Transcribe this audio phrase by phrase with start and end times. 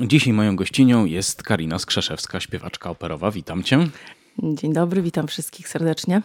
[0.00, 3.30] Dzisiaj moją gościnią jest Karina Skrzeszewska, śpiewaczka operowa.
[3.30, 3.88] Witam cię.
[4.42, 6.22] Dzień dobry, witam wszystkich serdecznie.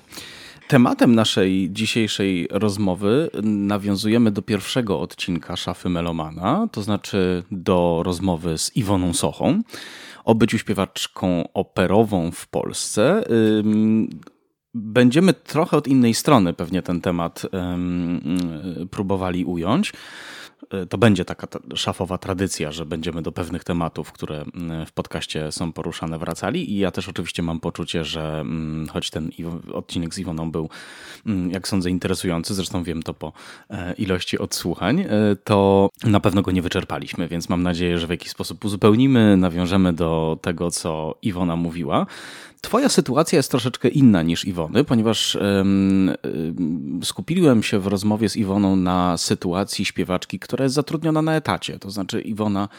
[0.67, 8.75] Tematem naszej dzisiejszej rozmowy nawiązujemy do pierwszego odcinka Szafy Melomana, to znaczy do rozmowy z
[8.75, 9.61] Iwoną Sochą
[10.25, 13.23] o byciu śpiewaczką operową w Polsce.
[14.73, 17.45] Będziemy trochę od innej strony pewnie ten temat
[18.91, 19.93] próbowali ująć.
[20.83, 24.45] Y, to będzie taka szafowa tradycja, że będziemy do pewnych tematów, które
[24.87, 26.71] w podcaście są poruszane, wracali.
[26.71, 28.45] I ja też oczywiście mam poczucie, że
[28.89, 29.31] choć ten
[29.73, 30.69] odcinek z Iwoną był,
[31.49, 33.33] jak sądzę, interesujący, zresztą wiem to po
[33.69, 35.07] e, ilości odsłuchań, e,
[35.43, 39.93] to na pewno go nie wyczerpaliśmy, więc mam nadzieję, że w jakiś sposób uzupełnimy, nawiążemy
[39.93, 42.05] do tego, co Iwona mówiła.
[42.63, 45.37] Twoja sytuacja jest troszeczkę inna niż Iwony, ponieważ
[47.03, 51.79] skupiłem się w rozmowie z Iwoną na sytuacji śpiewaczki, która jest zatrudniona na etacie.
[51.79, 52.69] To znaczy, Iwona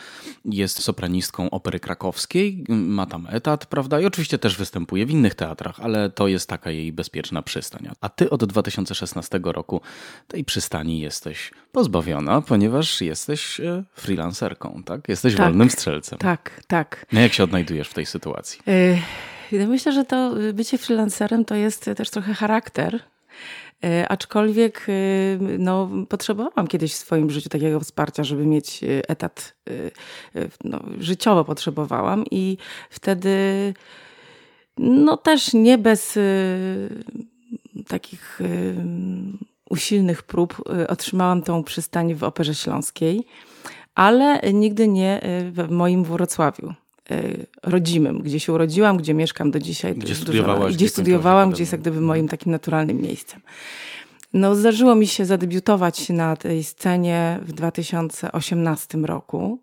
[0.44, 4.00] jest sopranistką opery krakowskiej, ma tam etat, prawda?
[4.00, 7.88] I oczywiście też występuje w innych teatrach, ale to jest taka jej bezpieczna przystań.
[8.00, 9.80] A ty od 2016 roku
[10.28, 15.08] tej przystani jesteś pozbawiona, ponieważ jesteś e, freelancerką, tak?
[15.08, 16.18] Jesteś tak, wolnym strzelcem.
[16.18, 17.06] Tak, tak.
[17.12, 18.60] No jak się odnajdujesz w tej sytuacji?
[18.68, 18.98] Y
[19.52, 23.00] Myślę, że to bycie freelancerem to jest też trochę charakter.
[23.84, 24.92] E, aczkolwiek e,
[25.58, 29.56] no, potrzebowałam kiedyś w swoim życiu takiego wsparcia, żeby mieć e, etat
[30.64, 32.56] no, życiowo potrzebowałam i
[32.90, 33.34] wtedy
[34.78, 36.18] no też nie bez
[37.88, 38.40] takich
[39.70, 43.26] usilnych prób otrzymałam tą przystań w Operze Śląskiej,
[43.94, 45.20] ale nigdy nie
[45.52, 46.74] w moim Wrocławiu.
[47.10, 49.94] Y, rodzimym, gdzie się urodziłam, gdzie mieszkam do dzisiaj.
[49.94, 50.74] Gdzie studiowałaś?
[50.74, 53.40] Gdzie studiowałam, gdzie jest jak gdyby moim takim naturalnym miejscem.
[54.32, 59.62] No, zdarzyło mi się zadebiutować na tej scenie w 2018 roku,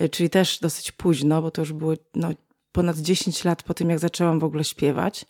[0.00, 2.30] y, czyli też dosyć późno, bo to już było no,
[2.72, 5.26] ponad 10 lat po tym, jak zaczęłam w ogóle śpiewać.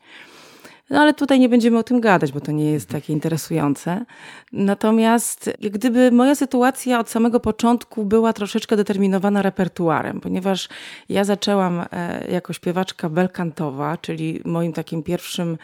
[0.90, 4.04] No ale tutaj nie będziemy o tym gadać, bo to nie jest takie interesujące.
[4.52, 10.68] Natomiast gdyby moja sytuacja od samego początku była troszeczkę determinowana repertuarem, ponieważ
[11.08, 15.58] ja zaczęłam e, jako śpiewaczka belkantowa, czyli moim takim pierwszym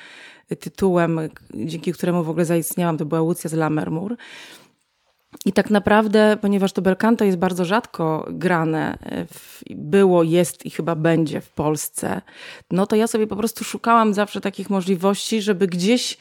[0.60, 1.20] tytułem,
[1.54, 4.16] dzięki któremu w ogóle zaistniałam, to była Łucja z Lammermoor.
[5.46, 9.26] I tak naprawdę, ponieważ to belcanto jest bardzo rzadko grane, e,
[9.70, 12.22] było, jest i chyba będzie w Polsce,
[12.70, 16.18] no to ja sobie po prostu szukałam zawsze takich możliwości, żeby gdzieś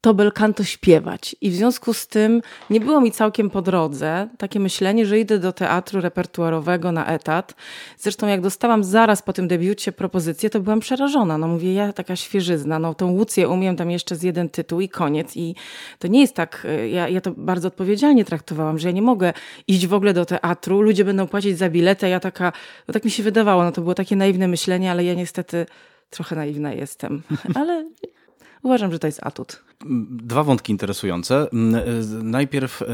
[0.00, 1.36] to belcanto śpiewać.
[1.40, 5.38] I w związku z tym nie było mi całkiem po drodze takie myślenie, że idę
[5.38, 7.54] do teatru repertuarowego na etat.
[7.98, 11.38] Zresztą jak dostałam zaraz po tym debiucie propozycję, to byłam przerażona.
[11.38, 14.88] No mówię, ja taka świeżyzna, no tą Łucję umiem tam jeszcze z jeden tytuł i
[14.88, 15.36] koniec.
[15.36, 15.54] I
[15.98, 19.32] to nie jest tak, y, ja, ja to bardzo odpowiedzialnie traktowałam, że ja nie mogę
[19.68, 22.52] iść w ogóle do teatru, ludzie będą płacić za biletę, ja taka,
[22.88, 25.66] no tak mi się wydawało, no to było takie naiwne myślenie, ale ja niestety
[26.10, 27.22] trochę naiwna jestem.
[27.60, 27.84] Ale
[28.62, 29.62] Uważam, że to jest atut.
[30.10, 31.46] Dwa wątki interesujące.
[32.22, 32.86] Najpierw e,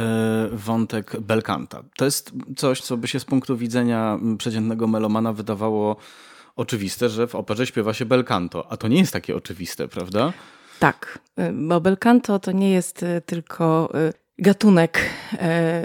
[0.52, 1.82] wątek belkanta.
[1.96, 5.96] To jest coś, co by się z punktu widzenia przeciętnego melomana wydawało
[6.56, 10.32] oczywiste, że w operze śpiewa się belcanto, a to nie jest takie oczywiste, prawda?
[10.78, 11.18] Tak,
[11.52, 15.00] bo belcanto to nie jest e, tylko e, gatunek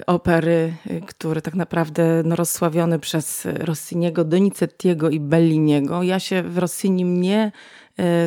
[0.07, 0.74] opery,
[1.07, 6.03] który tak naprawdę no, rozsławiony przez Rossiniego, Donizettiego i Belliniego.
[6.03, 7.51] Ja się w Rossinim nie E,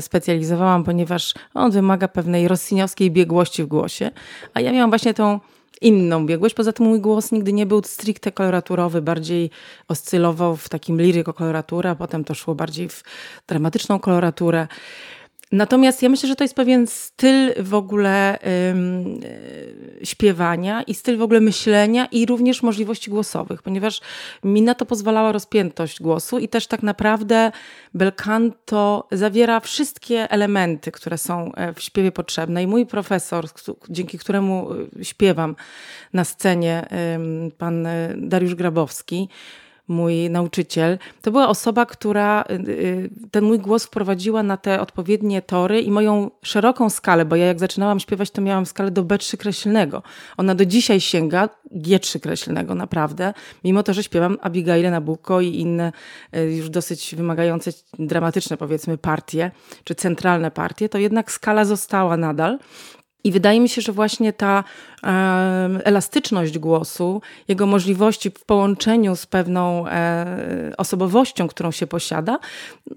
[0.00, 4.10] specjalizowałam, ponieważ on wymaga pewnej rossiniowskiej biegłości w głosie,
[4.54, 5.40] a ja miałam właśnie tą
[5.80, 6.54] inną biegłość.
[6.54, 9.50] Poza tym mój głos nigdy nie był stricte koloraturowy, bardziej
[9.88, 13.02] oscylował w takim liryko koloratura, potem to szło bardziej w
[13.48, 14.66] dramatyczną koloraturę.
[15.54, 18.38] Natomiast ja myślę, że to jest pewien styl w ogóle
[18.70, 24.00] ym, y, śpiewania i styl w ogóle myślenia i również możliwości głosowych, ponieważ
[24.44, 27.52] mi na to pozwalała rozpiętość głosu i też tak naprawdę
[27.94, 32.62] bel canto zawiera wszystkie elementy, które są e, w śpiewie potrzebne.
[32.62, 33.46] I mój profesor,
[33.90, 35.56] dzięki któremu y, śpiewam
[36.12, 36.88] na scenie,
[37.58, 39.28] pan Dariusz Grabowski,
[39.88, 45.42] mój nauczyciel, to była osoba, która y, y, ten mój głos wprowadziła na te odpowiednie
[45.42, 49.36] tory i moją szeroką skalę, bo ja jak zaczynałam śpiewać, to miałam skalę do B3
[49.36, 50.02] kreślnego.
[50.36, 53.34] Ona do dzisiaj sięga G3 kreślnego, naprawdę.
[53.64, 55.92] Mimo to, że śpiewam Abigail Nabucco i inne
[56.36, 59.50] y, już dosyć wymagające, dramatyczne powiedzmy partie,
[59.84, 62.58] czy centralne partie, to jednak skala została nadal.
[63.24, 64.64] I wydaje mi się, że właśnie ta
[65.84, 72.38] elastyczność głosu, jego możliwości w połączeniu z pewną e, osobowością, którą się posiada,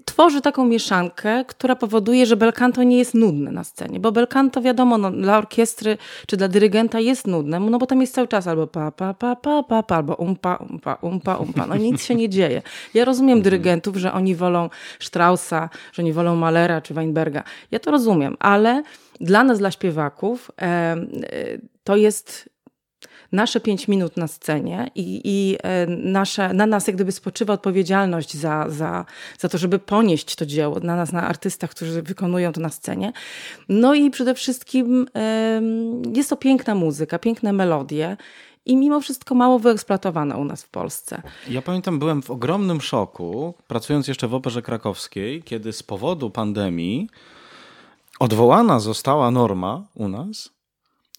[0.04, 4.00] tworzy taką mieszankę, która powoduje, że bel canto nie jest nudny na scenie.
[4.00, 8.00] Bo bel canto, wiadomo, no, dla orkiestry czy dla dyrygenta jest nudne, no bo tam
[8.00, 11.66] jest cały czas albo pa, pa, pa, pa, pa, pa albo umpa, umpa, umpa, umpa.
[11.66, 12.62] No nic się nie dzieje.
[12.94, 14.70] Ja rozumiem dyrygentów, że oni wolą
[15.00, 17.42] Straussa, że oni wolą Malera czy Weinberga.
[17.70, 18.82] Ja to rozumiem, ale
[19.20, 20.96] dla nas, dla śpiewaków, e,
[21.84, 22.50] to jest
[23.32, 28.36] nasze pięć minut na scenie i, i e, nasze, na nas jak gdyby spoczywa odpowiedzialność
[28.36, 29.04] za, za,
[29.38, 33.12] za to, żeby ponieść to dzieło, na nas, na artystach, którzy wykonują to na scenie.
[33.68, 35.06] No i przede wszystkim
[36.14, 38.16] jest to piękna muzyka, piękne melodie
[38.66, 41.22] i mimo wszystko mało wyeksploatowana u nas w Polsce.
[41.48, 47.08] Ja pamiętam, byłem w ogromnym szoku, pracując jeszcze w Operze Krakowskiej, kiedy z powodu pandemii
[48.18, 50.50] odwołana została norma u nas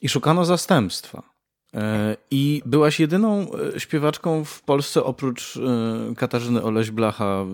[0.01, 1.40] i szukano zastępstwa.
[1.74, 7.46] E, I byłaś jedyną e, śpiewaczką w Polsce oprócz e, Katarzyny Oleś-Blacha,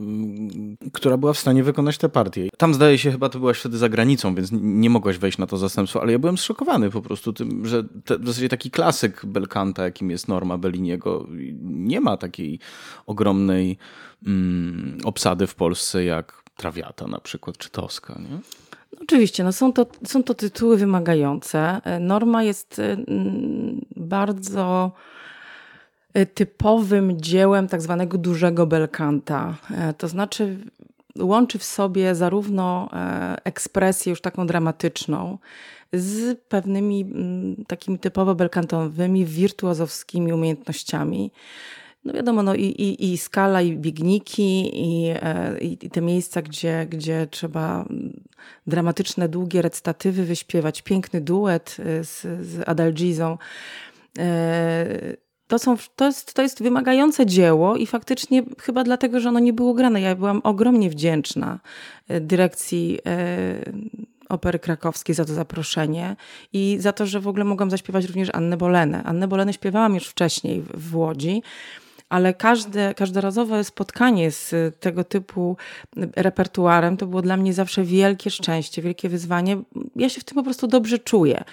[0.93, 2.49] która była w stanie wykonać tę partię.
[2.57, 5.57] Tam zdaje się, chyba to byłaś wtedy za granicą, więc nie mogłaś wejść na to
[5.57, 9.83] zastępstwo, ale ja byłem zszokowany po prostu tym, że te, w zasadzie taki klasyk belkanta,
[9.83, 11.27] jakim jest Norma Belliniego,
[11.61, 12.59] nie ma takiej
[13.05, 13.77] ogromnej
[14.25, 18.39] mm, obsady w Polsce jak Trawiata na przykład, czy Toska, nie?
[19.01, 21.81] Oczywiście, no są, to, są to tytuły wymagające.
[21.99, 22.97] Norma jest y,
[23.95, 24.91] bardzo
[26.17, 29.57] y, typowym dziełem tak zwanego dużego belkanta.
[29.71, 30.57] E, to znaczy
[31.19, 35.37] łączy w sobie zarówno e, ekspresję już taką dramatyczną
[35.93, 37.05] z pewnymi
[37.67, 41.31] takimi typowo belkantowymi, wirtuozowskimi umiejętnościami
[42.05, 46.87] no wiadomo, no i, i, i skala, i biegniki, i, e, i, te miejsca, gdzie,
[46.89, 47.85] gdzie trzeba
[48.67, 53.37] dramatyczne, długie recytatywy wyśpiewać, piękny duet e, z, z Adalgizą.
[54.19, 54.85] E,
[55.47, 59.53] to, są, to, jest, to jest wymagające dzieło i faktycznie chyba dlatego, że ono nie
[59.53, 60.01] było grane.
[60.01, 61.59] Ja byłam ogromnie wdzięczna
[62.21, 62.99] dyrekcji
[64.29, 66.15] Opery Krakowskiej za to zaproszenie
[66.53, 69.03] i za to, że w ogóle mogłam zaśpiewać również Annę Bolenę.
[69.03, 71.41] Annę Bolenę śpiewałam już wcześniej w, w Łodzi
[72.15, 75.57] ale każde, każdorazowe spotkanie z tego typu
[76.15, 79.57] repertuarem to było dla mnie zawsze wielkie szczęście, wielkie wyzwanie.
[79.95, 81.43] Ja się w tym po prostu dobrze czuję.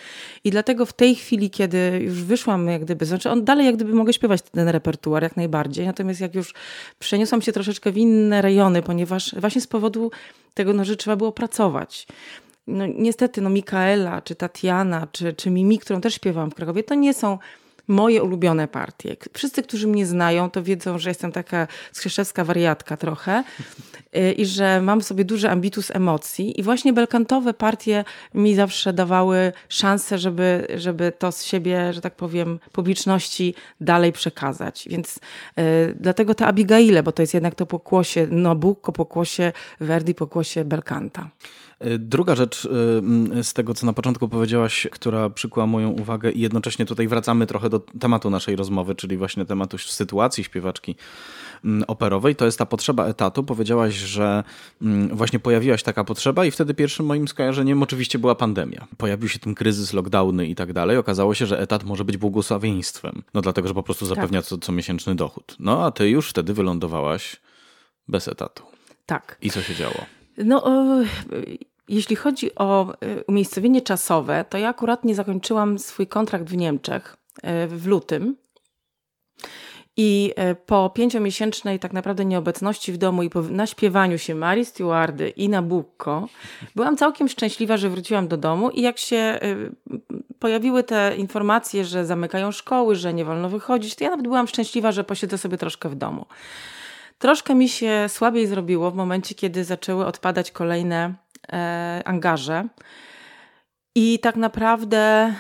[0.45, 3.95] I dlatego w tej chwili, kiedy już wyszłam, jak gdyby, znaczy on dalej jak gdyby
[3.95, 6.55] mogę śpiewać ten repertuar jak najbardziej, natomiast jak już
[6.99, 10.11] przeniosłam się troszeczkę w inne rejony, ponieważ właśnie z powodu
[10.55, 12.07] tego, no, że trzeba było pracować
[12.67, 16.95] no, niestety, no Mikaela, czy Tatiana, czy, czy Mimi, którą też śpiewałam w Krakowie, to
[16.95, 17.39] nie są
[17.89, 19.17] moje ulubione partie.
[19.33, 23.45] Wszyscy, którzy mnie znają, to wiedzą, że jestem taka skrzeszewska wariatka trochę
[24.17, 29.53] y, i że mam sobie duży ambitus emocji i właśnie belkantowe partie mi zawsze dawały
[29.69, 34.89] szansę, żeby, żeby to z siebie, że tak powiem, publiczności dalej przekazać.
[34.91, 35.61] Więc y,
[36.01, 41.29] dlatego te Abigaile, bo to jest jednak to pokłosie Nabucco, pokłosie Verdi, pokłosie belkanta.
[41.99, 46.87] Druga rzecz y, z tego, co na początku powiedziałaś, która przykuła moją uwagę i jednocześnie
[46.87, 50.97] tutaj wracamy trochę do tematu naszej rozmowy, czyli właśnie tematu sytuacji śpiewaczki
[51.87, 53.45] operowej, to jest ta potrzeba etatu.
[53.45, 54.45] Powiedziałaś, że
[55.13, 58.87] właśnie pojawiła się taka potrzeba i wtedy pierwszym moim skojarzeniem oczywiście była pandemia.
[58.97, 60.97] Pojawił się ten kryzys, lockdowny i tak dalej.
[60.97, 63.23] Okazało się, że etat może być błogosławieństwem.
[63.35, 64.49] No dlatego, że po prostu zapewnia tak.
[64.49, 65.57] co, co miesięczny dochód.
[65.59, 67.37] No a ty już wtedy wylądowałaś
[68.09, 68.63] bez etatu.
[69.07, 69.39] Tak.
[69.43, 70.05] I co się działo?
[70.39, 70.65] No,
[71.89, 77.17] jeśli chodzi o y, umiejscowienie czasowe, to ja akurat nie zakończyłam swój kontrakt w Niemczech
[77.37, 78.37] y, w lutym.
[79.97, 85.29] I y, po pięciomiesięcznej tak naprawdę nieobecności w domu i po naśpiewaniu się Marii Stewardy
[85.29, 86.29] i Nabucco,
[86.75, 89.39] byłam całkiem szczęśliwa, że wróciłam do domu i jak się
[90.39, 94.93] pojawiły te informacje, że zamykają szkoły, że nie wolno wychodzić, to ja nawet byłam szczęśliwa,
[94.93, 96.27] że posiedzę sobie troszkę w domu.
[97.23, 101.15] Troszkę mi się słabiej zrobiło w momencie, kiedy zaczęły odpadać kolejne e,
[102.05, 102.69] angaże.
[103.95, 105.35] I tak naprawdę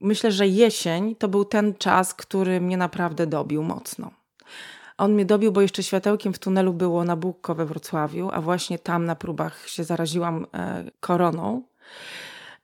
[0.00, 4.10] myślę, że jesień to był ten czas, który mnie naprawdę dobił mocno.
[4.98, 9.06] On mnie dobił, bo jeszcze światełkiem w tunelu było Nabucco we Wrocławiu, a właśnie tam
[9.06, 11.62] na próbach się zaraziłam e, koroną.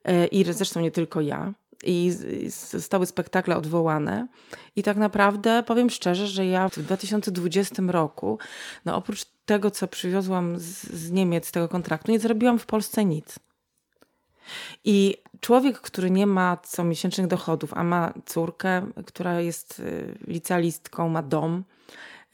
[0.04, 1.52] E, I zresztą nie tylko ja.
[1.84, 2.12] I
[2.48, 4.26] zostały spektakle odwołane.
[4.76, 8.38] I tak naprawdę powiem szczerze, że ja w 2020 roku,
[8.84, 13.38] no oprócz tego, co przywiozłam z, z Niemiec, tego kontraktu, nie zrobiłam w Polsce nic.
[14.84, 21.22] I człowiek, który nie ma comiesięcznych dochodów, a ma córkę, która jest y, licealistką, ma
[21.22, 21.64] dom,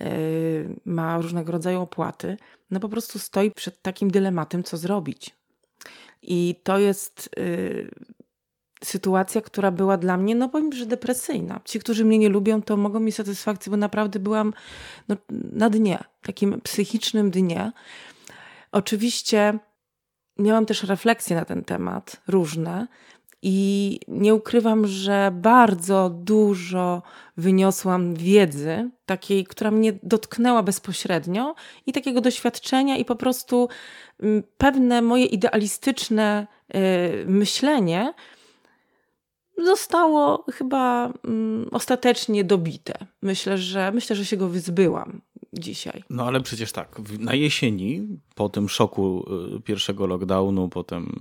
[0.01, 2.37] y, ma różnego rodzaju opłaty,
[2.71, 5.37] no po prostu stoi przed takim dylematem, co zrobić.
[6.23, 7.91] I to jest y,
[8.85, 11.61] sytuacja, która była dla mnie, no powiem, że depresyjna.
[11.65, 14.53] Ci, którzy mnie nie lubią, to mogą mi satysfakcję, bo naprawdę byłam
[15.09, 15.17] no,
[15.53, 17.73] na dnie, takim psychicznym dnie.
[18.73, 19.59] Oczywiście
[20.39, 22.87] miałam też refleksje na ten temat, różne.
[23.43, 27.03] I nie ukrywam, że bardzo dużo
[27.37, 31.55] wyniosłam wiedzy, takiej, która mnie dotknęła bezpośrednio,
[31.87, 33.69] i takiego doświadczenia, i po prostu
[34.21, 36.79] mm, pewne moje idealistyczne y,
[37.27, 38.15] myślenie
[39.65, 42.95] zostało chyba mm, ostatecznie dobite.
[43.23, 45.21] Myślę, że myślę, że się go wyzbyłam
[45.53, 46.05] dzisiaj.
[46.11, 49.25] No ale przecież tak, na jesieni, po tym szoku
[49.57, 51.19] y, pierwszego lockdownu, po tym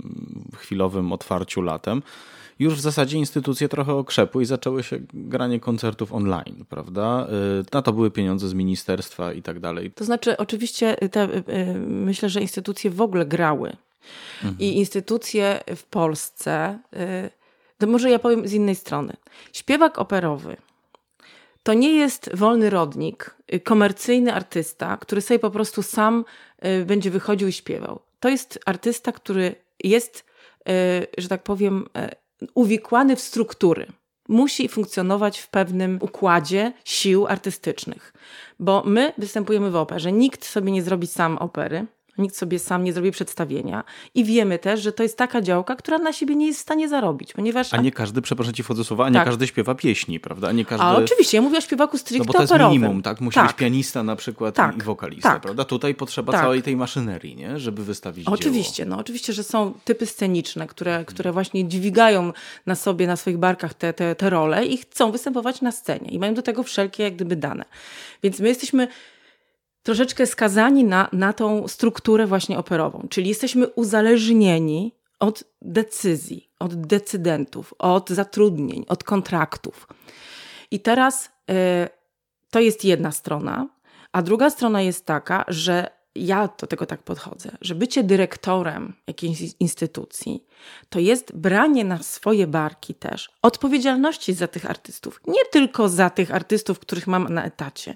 [0.56, 2.02] chwilowym otwarciu latem,
[2.60, 7.28] już w zasadzie instytucje trochę okrzepły i zaczęły się granie koncertów online, prawda?
[7.62, 9.92] Y, na to były pieniądze z ministerstwa i tak dalej.
[9.92, 11.44] To znaczy, oczywiście te, y,
[11.88, 13.78] myślę, że instytucje w ogóle grały.
[14.44, 14.60] Mhm.
[14.60, 16.80] I instytucje w Polsce,
[17.78, 19.14] to może ja powiem z innej strony.
[19.54, 20.58] Śpiewak operowy
[21.68, 26.26] to nie jest wolny rodnik, y, komercyjny artysta, który sobie po prostu sam
[26.66, 28.00] y, będzie wychodził i śpiewał.
[28.20, 30.26] To jest artysta, który jest,
[30.70, 30.72] y,
[31.18, 31.90] że tak powiem,
[32.54, 33.88] uwikłany w struktury.
[34.28, 38.14] Musi funkcjonować w pewnym układzie sił artystycznych,
[38.60, 40.12] bo my występujemy w operze.
[40.12, 41.86] Nikt sobie nie zrobi sam opery
[42.18, 43.84] nikt sobie sam nie zrobi przedstawienia.
[44.16, 46.90] I wiemy też, że to jest taka działka, która na siebie nie jest w stanie
[46.90, 47.74] zarobić, ponieważ...
[47.74, 49.26] A nie każdy, przepraszam ci wchodzę słowa, a nie tak.
[49.26, 50.48] każdy śpiewa pieśni, prawda?
[50.48, 50.86] A, nie każdy...
[50.86, 52.82] a oczywiście, ja mówię o śpiewaku stricte No bo to jest operowym.
[52.82, 53.22] minimum, tak?
[53.22, 53.48] Musi tak.
[53.48, 54.78] być pianista na przykład tak.
[54.78, 55.42] i wokalista, tak.
[55.42, 55.66] prawda?
[55.66, 56.42] Tutaj potrzeba tak.
[56.42, 57.60] całej tej maszynerii, nie?
[57.60, 58.96] Żeby wystawić Oczywiście, dzieło.
[58.96, 62.34] no oczywiście, że są typy sceniczne, które, które właśnie dźwigają
[62.66, 66.20] na sobie, na swoich barkach te, te, te role i chcą występować na scenie i
[66.20, 67.66] mają do tego wszelkie jak gdyby dane.
[68.24, 68.88] Więc my jesteśmy
[69.88, 77.74] troszeczkę skazani na, na tą strukturę właśnie operową, czyli jesteśmy uzależnieni od decyzji, od decydentów,
[77.80, 79.88] od zatrudnień, od kontraktów.
[80.72, 81.32] I teraz y,
[82.52, 83.68] to jest jedna strona,
[84.12, 89.40] a druga strona jest taka, że ja do tego tak podchodzę, że bycie dyrektorem jakiejś
[89.60, 90.46] instytucji
[90.90, 95.22] to jest branie na swoje barki też odpowiedzialności za tych artystów.
[95.28, 97.96] Nie tylko za tych artystów, których mam na etacie,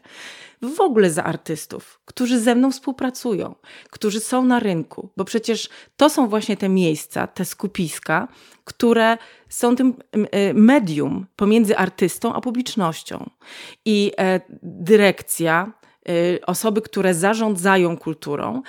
[0.61, 3.55] w ogóle za artystów, którzy ze mną współpracują,
[3.89, 8.27] którzy są na rynku, bo przecież to są właśnie te miejsca, te skupiska,
[8.65, 9.17] które
[9.49, 13.29] są tym e, medium pomiędzy artystą a publicznością.
[13.85, 15.71] I e, dyrekcja,
[16.45, 18.61] osoby, które zarządzają kulturą,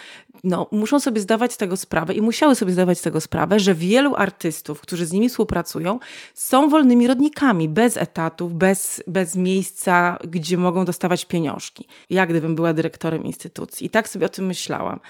[0.44, 4.80] no, muszą sobie zdawać tego sprawę i musiały sobie zdawać tego sprawę, że wielu artystów,
[4.80, 5.98] którzy z nimi współpracują,
[6.34, 11.86] są wolnymi rodnikami, bez etatów, bez, bez miejsca, gdzie mogą dostawać pieniążki.
[12.10, 13.86] Ja gdybym była dyrektorem instytucji.
[13.86, 15.00] I tak sobie o tym myślałam.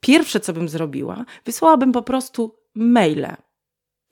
[0.00, 3.36] Pierwsze, co bym zrobiła, wysłałabym po prostu maile.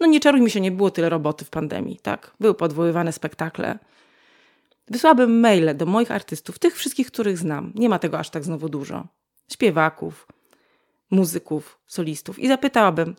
[0.01, 2.35] No nie czarujmy się, nie było tyle roboty w pandemii, tak?
[2.41, 3.79] Były podwoływane spektakle,
[4.93, 7.73] Wysłałabym maile do moich artystów, tych wszystkich, których znam.
[7.75, 9.07] Nie ma tego aż tak znowu dużo.
[9.53, 10.27] Śpiewaków,
[11.11, 12.39] muzyków, solistów.
[12.39, 13.17] I zapytałabym: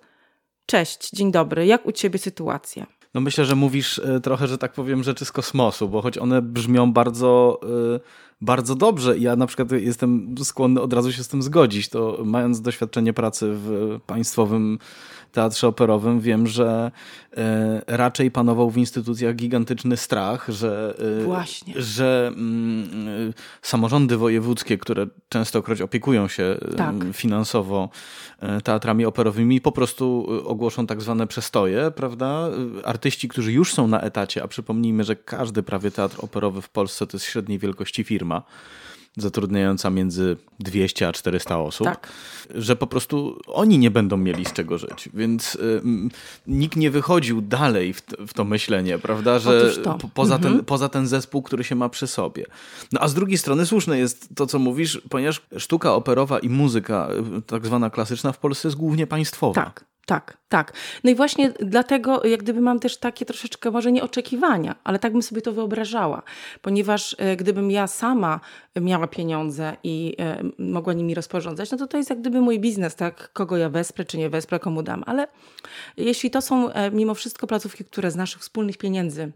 [0.66, 2.86] Cześć, dzień dobry, jak u ciebie sytuacja?
[3.14, 6.42] No myślę, że mówisz e, trochę, że tak powiem, rzeczy z kosmosu, bo choć one
[6.42, 7.60] brzmią bardzo,
[7.96, 8.00] e,
[8.44, 12.62] bardzo dobrze, ja na przykład jestem skłonny od razu się z tym zgodzić, to mając
[12.62, 14.80] doświadczenie pracy w państwowym
[15.34, 16.92] teatrze operowym wiem, że
[17.38, 20.96] e, raczej panował w instytucjach gigantyczny strach, że,
[21.76, 26.96] e, że mm, e, samorządy wojewódzkie, które częstokroć opiekują się tak.
[27.14, 27.90] finansowo
[28.64, 32.50] teatrami operowymi, po prostu ogłoszą tak zwane przestoje, prawda?
[32.84, 37.08] Artyści, którzy już są na etacie, a przypomnijmy, że każdy prawie teatr operowy w Polsce
[37.08, 38.33] to jest średniej wielkości firma
[39.18, 42.10] zatrudniająca między 200 a 400 osób, Tak.
[42.56, 45.10] że po prostu oni nie będą mieli z czego żyć.
[45.14, 45.82] Więc y,
[46.48, 49.94] nikt nie wychodził dalej w, w to myślenie, prawda, że to.
[49.94, 50.56] po, poza, Mhm.
[50.56, 52.46] ten, poza ten zespół, który się ma przy sobie.
[52.92, 57.10] No a z drugiej strony słuszne jest to, co mówisz, ponieważ sztuka operowa i muzyka
[57.38, 59.64] y, tak zwana klasyczna w Polsce jest głównie państwowa.
[59.66, 60.74] Tak, tak, tak.
[61.04, 65.12] No i właśnie dlatego, jak gdyby mam też takie troszeczkę, może nie oczekiwania, ale tak
[65.12, 66.24] bym sobie to wyobrażała,
[66.62, 68.40] ponieważ e, gdybym ja sama
[68.76, 72.96] miała pieniądze i e, mogła nimi rozporządzać, no to to jest jak gdyby mój biznes,
[72.96, 73.34] tak?
[73.34, 75.04] Kogo ja wesprę, czy nie wesprę, komu dam.
[75.06, 75.28] Ale
[75.98, 79.32] jeśli to są e, mimo wszystko placówki, które z naszych wspólnych pieniędzy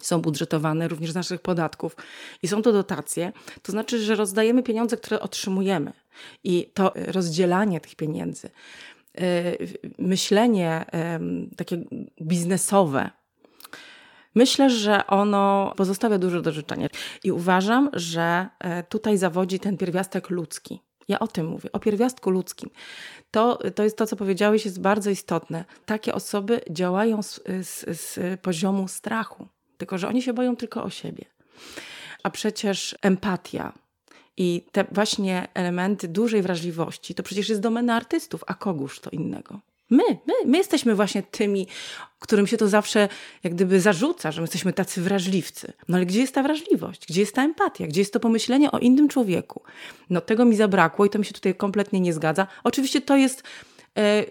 [0.00, 1.96] są budżetowane również z naszych podatków
[2.42, 3.32] i są to dotacje,
[3.62, 5.92] to znaczy, że rozdajemy pieniądze, które otrzymujemy.
[6.44, 8.50] I to rozdzielanie tych pieniędzy,
[9.98, 11.84] myślenie em, takie
[12.22, 13.10] biznesowe,
[14.34, 16.88] myślę, że ono pozostawia dużo do życzenia.
[17.24, 20.80] I uważam, że e, tutaj zawodzi ten pierwiastek ludzki.
[21.08, 22.70] Ja o tym mówię, o pierwiastku ludzkim.
[23.30, 25.64] To, to jest to, co powiedziałeś, jest bardzo istotne.
[25.86, 30.90] Takie osoby działają z, z, z poziomu strachu, tylko że oni się boją tylko o
[30.90, 31.24] siebie.
[32.22, 33.72] A przecież empatia
[34.36, 39.60] i te właśnie elementy dużej wrażliwości to przecież jest domena artystów, a kogóż to innego?
[39.90, 41.66] My, my, my jesteśmy właśnie tymi,
[42.18, 43.08] którym się to zawsze
[43.44, 45.72] jak gdyby zarzuca, że my jesteśmy tacy wrażliwcy.
[45.88, 47.06] No ale gdzie jest ta wrażliwość?
[47.06, 47.86] Gdzie jest ta empatia?
[47.86, 49.62] Gdzie jest to pomyślenie o innym człowieku?
[50.10, 52.46] No tego mi zabrakło i to mi się tutaj kompletnie nie zgadza.
[52.64, 53.42] Oczywiście to jest
[53.98, 54.24] e,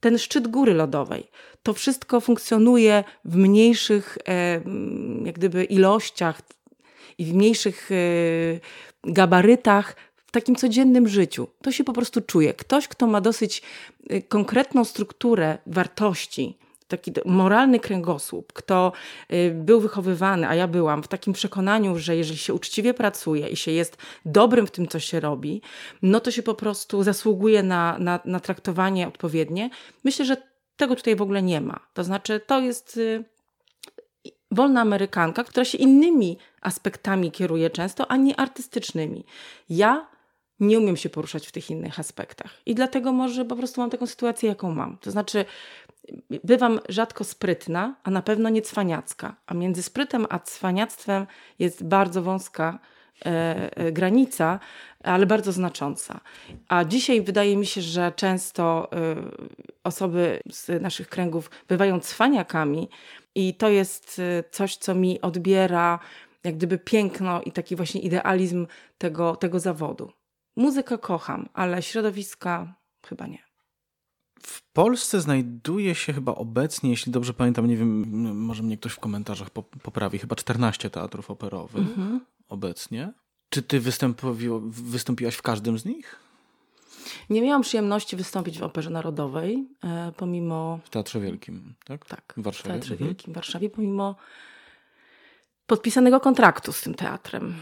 [0.00, 1.30] ten szczyt góry lodowej.
[1.62, 4.60] To wszystko funkcjonuje w mniejszych e,
[5.24, 6.42] jak gdyby ilościach
[7.20, 7.94] i w mniejszych e,
[9.12, 9.96] gabarytach
[10.26, 11.48] w takim codziennym życiu.
[11.62, 12.54] To się po prostu czuje.
[12.54, 13.62] Ktoś, kto ma dosyć
[14.12, 16.58] y, konkretną strukturę wartości,
[16.88, 18.92] taki moralny kręgosłup, kto
[19.32, 23.56] y, był wychowywany, a ja byłam w takim przekonaniu, że jeżeli się uczciwie pracuje i
[23.56, 25.62] się jest dobrym w tym, co się robi,
[26.02, 29.70] no to się po prostu zasługuje na, na, na traktowanie odpowiednie.
[30.04, 30.36] Myślę, że
[30.76, 31.80] tego tutaj w ogóle nie ma.
[31.94, 33.24] To znaczy, to jest y,
[34.50, 39.24] wolna Amerykanka, która się innymi aspektami kieruje często, a nie artystycznymi.
[39.68, 40.06] Ja
[40.60, 42.50] nie umiem się poruszać w tych innych aspektach.
[42.66, 44.98] I dlatego może po prostu mam taką sytuację, jaką mam.
[44.98, 45.44] To znaczy,
[46.44, 49.36] bywam rzadko sprytna, a na pewno nie cwaniacka.
[49.46, 51.26] A między sprytem a cwaniactwem
[51.58, 52.78] jest bardzo wąska
[53.92, 54.60] granica,
[55.04, 56.20] ale bardzo znacząca.
[56.68, 59.16] A dzisiaj wydaje mi się, że często e,
[59.84, 62.88] osoby z naszych kręgów bywają cwaniakami
[63.34, 65.98] i to jest e, coś, co mi odbiera
[66.44, 68.66] jak gdyby piękno i taki właśnie idealizm
[68.98, 70.12] tego, tego zawodu.
[70.56, 72.74] Muzykę kocham, ale środowiska
[73.06, 73.38] chyba nie.
[74.42, 78.04] W Polsce znajduje się chyba obecnie, jeśli dobrze pamiętam, nie wiem,
[78.36, 82.20] może mnie ktoś w komentarzach po- poprawi, chyba 14 teatrów operowych Mhm.
[82.50, 83.12] Obecnie.
[83.48, 83.80] Czy ty
[84.70, 86.16] wystąpiłaś w każdym z nich?
[87.30, 92.06] Nie miałam przyjemności wystąpić w Operze Narodowej, e, pomimo W Teatrze Wielkim, tak?
[92.06, 92.68] tak, W Warszawie.
[92.70, 93.08] w Teatrze Mhm.
[93.08, 94.16] Wielkim w Warszawie, pomimo
[95.66, 97.54] podpisanego kontraktu z tym teatrem.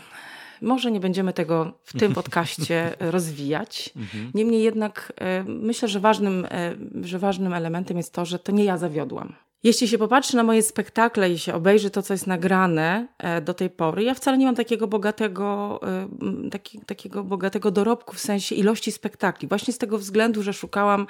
[0.63, 3.91] Może nie będziemy tego w tym podcaście rozwijać.
[3.97, 4.31] Mhm.
[4.35, 8.65] Niemniej jednak e, myślę, że ważnym, e, że ważnym elementem jest to, że to nie
[8.65, 9.35] ja zawiodłam.
[9.63, 13.55] Jeśli się popatrzy na moje spektakle i się obejrzy to, co jest nagrane e, do
[13.55, 18.55] tej pory, ja wcale nie mam takiego bogatego, e, taki, takiego bogatego dorobku w sensie
[18.55, 19.49] ilości spektakli.
[19.49, 21.07] Właśnie z tego względu, że szukałam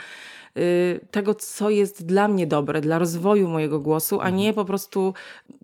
[0.57, 5.15] y, tego, co jest dla mnie dobre, dla rozwoju mojego głosu, a nie po prostu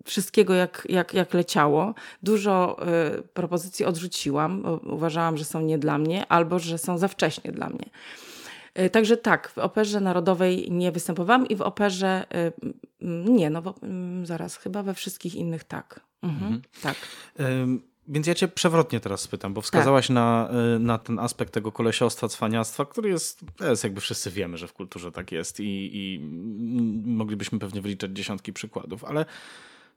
[0.05, 1.93] wszystkiego jak, jak, jak leciało.
[2.23, 2.77] Dużo
[3.17, 7.51] y, propozycji odrzuciłam, bo uważałam, że są nie dla mnie, albo że są za wcześnie
[7.51, 7.85] dla mnie.
[8.79, 12.53] Y, Także tak, w Operze Narodowej nie występowałam i w Operze, y,
[13.01, 15.99] mm, nie, no bo, mm, zaraz, chyba we wszystkich innych tak.
[16.23, 16.95] Mhm, Tak.
[17.39, 21.71] Ym, Więc ja cię przewrotnie teraz spytam, bo wskazałaś na, y, na ten aspekt tego
[21.71, 26.19] kolesiostwa, cwaniactwa, który jest, jest jakby wszyscy wiemy, że w kulturze tak jest i, i
[27.05, 29.25] moglibyśmy pewnie wyliczać dziesiątki przykładów, ale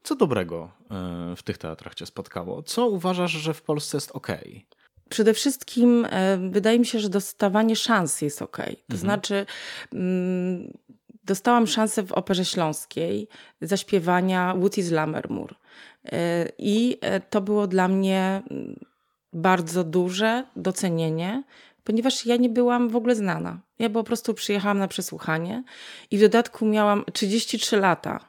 [0.03, 0.71] co dobrego
[1.37, 2.63] w tych teatrach cię spotkało?
[2.63, 4.67] Co uważasz, że w Polsce jest okej?
[5.09, 8.57] Przede wszystkim e, wydaje mi się, że dostawanie szans jest ok.
[8.91, 9.47] To znaczy,
[9.93, 10.79] mm,
[11.25, 13.29] dostałam szansę w Operze Śląskiej
[13.61, 15.55] zaśpiewania What is Lammermoor.
[16.05, 18.81] E, I e, to było dla mnie mm,
[19.33, 21.43] bardzo duże docenienie,
[21.85, 23.61] ponieważ ja nie byłam w ogóle znana.
[23.79, 25.63] Ja po prostu przyjechałam na przesłuchanie
[26.11, 28.21] i w dodatku miałam 33 lata,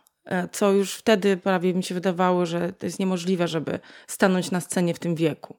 [0.52, 4.94] co już wtedy prawie mi się wydawało, że to jest niemożliwe, żeby stanąć na scenie
[4.94, 5.56] w tym wieku.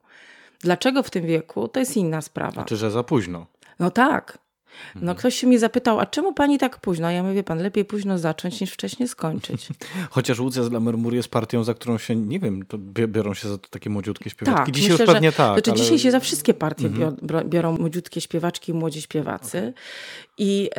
[0.60, 2.64] Dlaczego w tym wieku, to jest inna sprawa.
[2.64, 3.46] Czy że za późno?
[3.78, 4.38] No tak.
[4.94, 5.18] No mhm.
[5.18, 7.10] ktoś się mnie zapytał, a czemu pani tak późno?
[7.10, 9.68] Ja mówię, pan lepiej późno zacząć niż wcześniej skończyć.
[10.10, 12.64] Chociaż Łucja z Lammermoor jest partią, za którą się, nie wiem,
[13.06, 14.64] biorą się za to takie młodziutkie śpiewaczki.
[14.64, 15.54] Tak, dzisiaj myślę, już pewnie tak.
[15.54, 15.80] Znaczy ale...
[15.80, 17.16] dzisiaj się za wszystkie partie mhm.
[17.48, 19.58] biorą młodziutkie śpiewaczki i młodzi śpiewacy.
[19.58, 19.72] Okay.
[20.38, 20.70] I,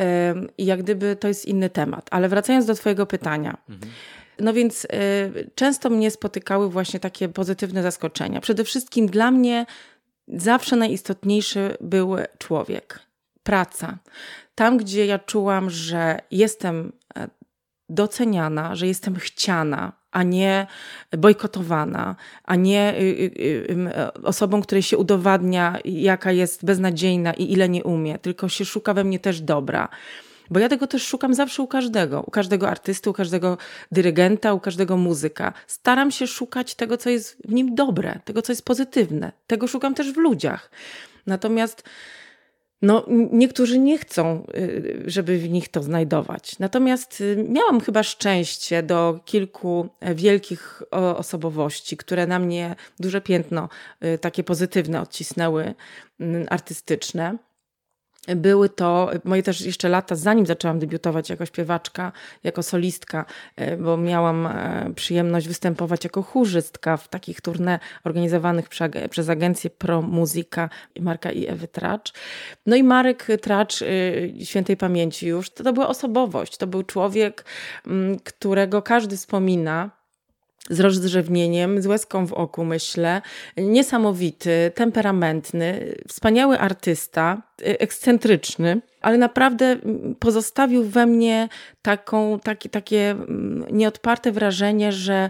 [0.58, 2.08] I jak gdyby to jest inny temat.
[2.12, 3.58] Ale wracając do twojego pytania.
[3.70, 3.92] Mhm.
[4.42, 4.88] No więc y,
[5.56, 8.42] często mnie spotykały właśnie takie pozytywne zaskoczenia.
[8.42, 9.66] Przede wszystkim dla mnie
[10.28, 13.00] zawsze najistotniejszy był człowiek,
[13.44, 13.98] praca.
[14.56, 17.28] Tam, gdzie ja czułam, że jestem e,
[17.90, 20.68] doceniana, że jestem chciana, a nie
[21.18, 23.72] bojkotowana, a nie y, y,
[24.18, 28.94] y, osobą, której się udowadnia, jaka jest beznadziejna i ile nie umie, tylko się szuka
[28.94, 29.90] we mnie też dobra.
[30.52, 33.58] Bo ja tego też szukam zawsze u każdego, u każdego artysty, u każdego
[33.92, 35.54] dyrygenta, u każdego muzyka.
[35.68, 39.32] Staram się szukać tego, co jest w nim dobre, tego, co jest pozytywne.
[39.48, 40.72] Tego szukam też w ludziach.
[41.26, 41.84] Natomiast
[42.82, 46.60] no, niektórzy nie chcą, y, żeby w nich to znajdować.
[46.60, 53.70] Natomiast y, miałam chyba szczęście do kilku e, wielkich osobowości, które na mnie duże piętno
[54.04, 55.76] y, takie pozytywne odcisnęły,
[56.50, 57.38] artystyczne.
[58.28, 62.12] Były to moje też jeszcze lata, zanim zaczęłam debiutować jako śpiewaczka,
[62.44, 68.70] jako solistka, e, bo miałam e, przyjemność występować jako chórzystka w takich tournée organizowanych
[69.10, 72.14] przez agencję Pro Muzyka Marka i Ewy Tracz.
[72.66, 73.86] No i Marek Tracz, e,
[74.46, 77.46] świętej pamięci już, to, to była osobowość, to był człowiek,
[78.24, 80.01] którego każdy wspomina,
[80.70, 83.22] z rozdrzewnieniem, z łezką w oku, myślę.
[83.58, 89.78] Niesamowity, temperamentny, wspaniały artysta, y, ekscentryczny, ale naprawdę
[90.20, 91.50] pozostawił we mnie
[91.82, 95.30] taką, taki, takie mm, nieodparte wrażenie, że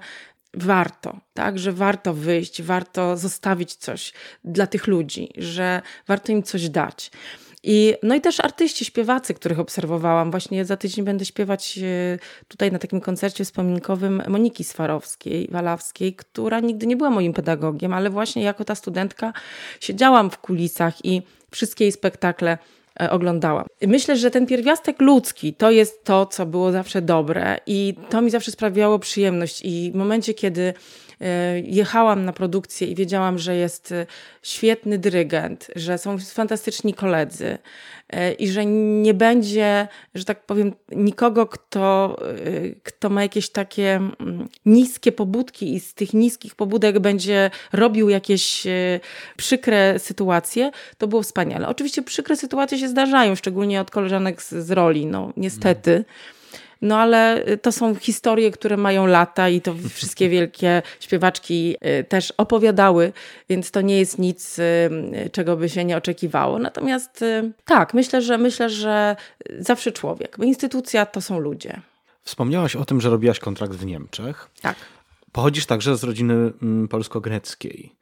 [0.53, 4.13] warto, tak, że warto wyjść, warto zostawić coś
[4.43, 7.11] dla tych ludzi, że warto im coś dać.
[7.63, 10.31] I, no i też artyści, śpiewacy, których obserwowałam.
[10.31, 16.59] Właśnie za tydzień będę śpiewać e, tutaj na takim koncercie wspominkowym Moniki Swarowskiej, Walawskiej, która
[16.59, 19.33] nigdy nie była moim pedagogiem, ale właśnie jako ta studentka
[19.79, 21.21] siedziałam w kulisach i
[21.51, 22.57] wszystkie jej spektakle
[23.01, 23.65] e, oglądałam.
[23.87, 28.31] Myślę, że ten pierwiastek ludzki to jest to, co było zawsze dobre i to mi
[28.31, 29.61] zawsze sprawiało przyjemność.
[29.63, 30.73] I w momencie, kiedy
[31.63, 34.05] jechałam na produkcję i wiedziałam, że jest e,
[34.43, 37.57] świetny dyrygent, że są fantastyczni koledzy
[38.09, 42.17] e, i że nie będzie, że tak powiem, nikogo, kto,
[42.83, 48.67] kto ma jakieś takie mm, niskie pobudki i z tych niskich pobudek będzie robił jakieś
[49.37, 51.67] przykre sytuacje, to było wspaniale.
[51.67, 55.91] Oczywiście przykre sytuacje się zdarzają, szczególnie od koleżanek z, z roli, no niestety.
[55.91, 56.05] Mm.
[56.81, 62.33] No ale to są historie, które mają lata i to wszystkie wielkie śpiewaczki y, też
[62.37, 63.13] opowiadały,
[63.49, 64.89] więc to nie jest nic, y,
[65.31, 66.59] czego by się nie oczekiwało.
[66.59, 69.15] Natomiast y, tak, myślę, że myślę, że
[69.59, 71.81] zawsze człowiek, bo instytucja to są ludzie.
[72.23, 74.49] Wspomniałaś o tym, że robiłaś kontrakt w Niemczech.
[74.61, 74.75] Tak.
[75.31, 77.95] Pochodzisz także z rodziny mm, polsko-greckiej.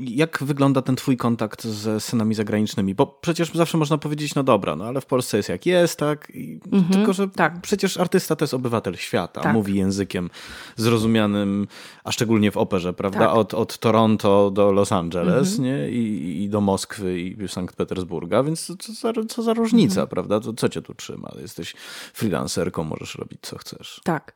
[0.00, 2.94] Jak wygląda ten twój kontakt ze synami zagranicznymi?
[2.94, 6.32] Bo przecież zawsze można powiedzieć, no dobra, no ale w Polsce jest jak jest, tak?
[6.72, 7.60] Mhm, tylko, że tak.
[7.60, 9.54] przecież artysta to jest obywatel świata, tak.
[9.54, 10.30] mówi językiem
[10.76, 11.66] zrozumianym,
[12.04, 13.18] a szczególnie w operze, prawda?
[13.18, 13.34] Tak.
[13.34, 15.64] Od, od Toronto do Los Angeles, mhm.
[15.64, 15.90] nie?
[15.90, 20.08] I, I, do Moskwy i Sankt Petersburga, więc co za, co za różnica, mhm.
[20.08, 20.40] prawda?
[20.40, 21.30] To co cię tu trzyma?
[21.40, 21.74] Jesteś
[22.12, 24.00] freelancerką, możesz robić co chcesz.
[24.04, 24.32] Tak.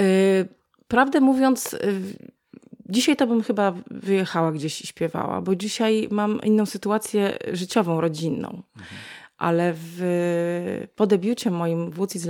[0.00, 2.32] Y prawdę mówiąc, y,
[2.88, 8.48] dzisiaj to bym chyba wyjechała gdzieś i śpiewała, bo dzisiaj mam inną sytuację życiową, rodzinną.
[8.48, 9.00] Mhm.
[9.38, 12.28] Ale w, po debiucie moim w Łucji z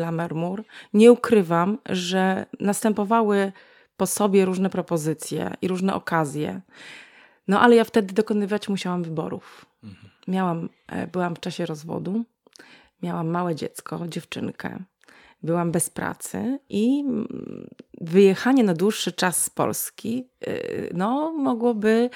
[0.94, 3.53] nie ukrywam, że następowały
[3.97, 6.61] po sobie różne propozycje i różne okazje.
[7.49, 9.66] No ale ja wtedy dokonywać musiałam wyborów.
[9.85, 10.09] Mhm.
[10.29, 12.25] Miałam, e, byłam w czasie rozwodu,
[13.03, 14.79] miałam małe dziecko, dziewczynkę
[15.42, 17.05] byłam bez pracy i
[18.01, 22.11] wyjechanie na dłuższy czas z Polski y, no, mogłoby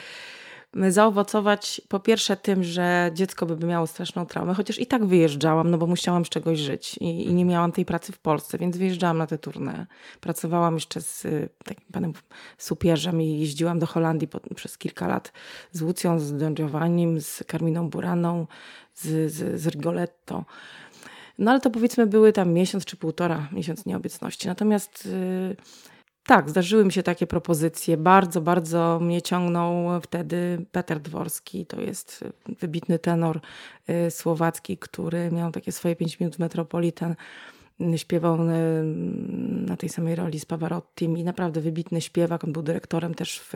[0.89, 5.79] zaowocować po pierwsze tym, że dziecko by miało straszną traumę, chociaż i tak wyjeżdżałam, no
[5.79, 9.19] bo musiałam z czegoś żyć i, i nie miałam tej pracy w Polsce, więc wyjeżdżałam
[9.19, 9.87] na tę turnę.
[10.21, 12.13] Pracowałam jeszcze z y, takim panem
[12.59, 15.33] supierzem i jeździłam do Holandii po, przez kilka lat
[15.73, 18.47] z Łucją, z Don Giovannim, z Carminą Buraną,
[18.95, 20.45] z, z, z Rigoletto.
[21.39, 24.49] No ale to powiedzmy były tam miesiąc czy półtora miesiąc nieobecności.
[24.49, 25.57] Natomiast yy,
[26.27, 27.97] tak, zdarzyły mi się takie propozycje.
[27.97, 31.67] Bardzo, bardzo mnie ciągnął wtedy Peter Dworski.
[31.67, 32.25] To jest
[32.61, 33.41] wybitny tenor
[33.89, 37.15] yy, słowacki, który miał takie swoje 5 minut Metropolitan
[37.97, 38.39] śpiewał
[39.67, 42.45] na tej samej roli z Pavarottim i naprawdę wybitny śpiewak.
[42.45, 43.55] On był dyrektorem też w,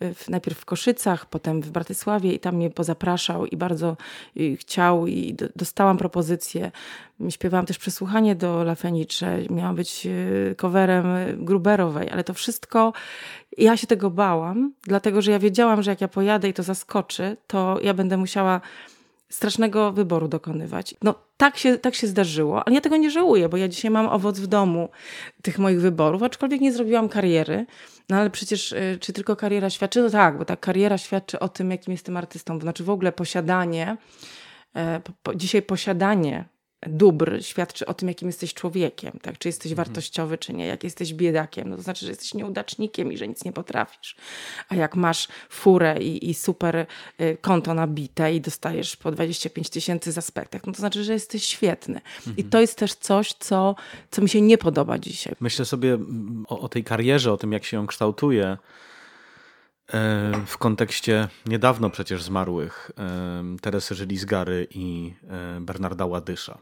[0.00, 3.96] w, najpierw w Koszycach, potem w Bratysławie i tam mnie pozapraszał i bardzo
[4.56, 6.70] chciał i dostałam propozycję.
[7.30, 11.06] Śpiewałam też przesłuchanie do La Fenice, miałam być y, coverem
[11.44, 12.92] Gruberowej, ale to wszystko,
[13.58, 17.36] ja się tego bałam, dlatego że ja wiedziałam, że jak ja pojadę i to zaskoczy,
[17.46, 18.60] to ja będę musiała
[19.28, 20.94] strasznego wyboru dokonywać.
[21.02, 24.06] No tak się, tak się zdarzyło, ale ja tego nie żałuję, bo ja dzisiaj mam
[24.06, 24.88] owoc w domu
[25.42, 27.66] tych moich wyborów, aczkolwiek nie zrobiłam kariery.
[28.08, 30.02] No ale przecież y, czy tylko kariera świadczy?
[30.02, 32.60] No tak, bo ta kariera świadczy o tym, jakim jestem artystą.
[32.60, 33.96] Znaczy w ogóle posiadanie,
[34.76, 35.00] e,
[35.34, 36.44] dzisiaj posiadanie
[36.86, 39.38] dóbr świadczy o tym, jakim jesteś człowiekiem, tak?
[39.38, 39.86] czy jesteś mhm.
[39.86, 40.66] wartościowy, czy nie.
[40.66, 44.16] Jak jesteś biedakiem, no to znaczy, że jesteś nieudacznikiem i że nic nie potrafisz.
[44.68, 46.86] A jak masz furę i, i super
[47.20, 51.44] y, konto nabite i dostajesz po 25 tysięcy za spektakl, no to znaczy, że jesteś
[51.44, 52.00] świetny.
[52.18, 52.36] Mhm.
[52.36, 53.74] I to jest też coś, co,
[54.10, 55.34] co mi się nie podoba dzisiaj.
[55.40, 55.98] Myślę sobie
[56.48, 58.56] o, o tej karierze, o tym, jak się ją kształtuje
[59.92, 66.58] e, w kontekście niedawno przecież zmarłych e, Teresy Żylizgary i e, Bernarda Ładysza.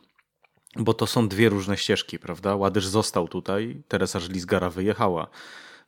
[0.78, 2.56] Bo to są dwie różne ścieżki, prawda?
[2.56, 5.26] Ładysz został tutaj, Teresa Żlizgara wyjechała.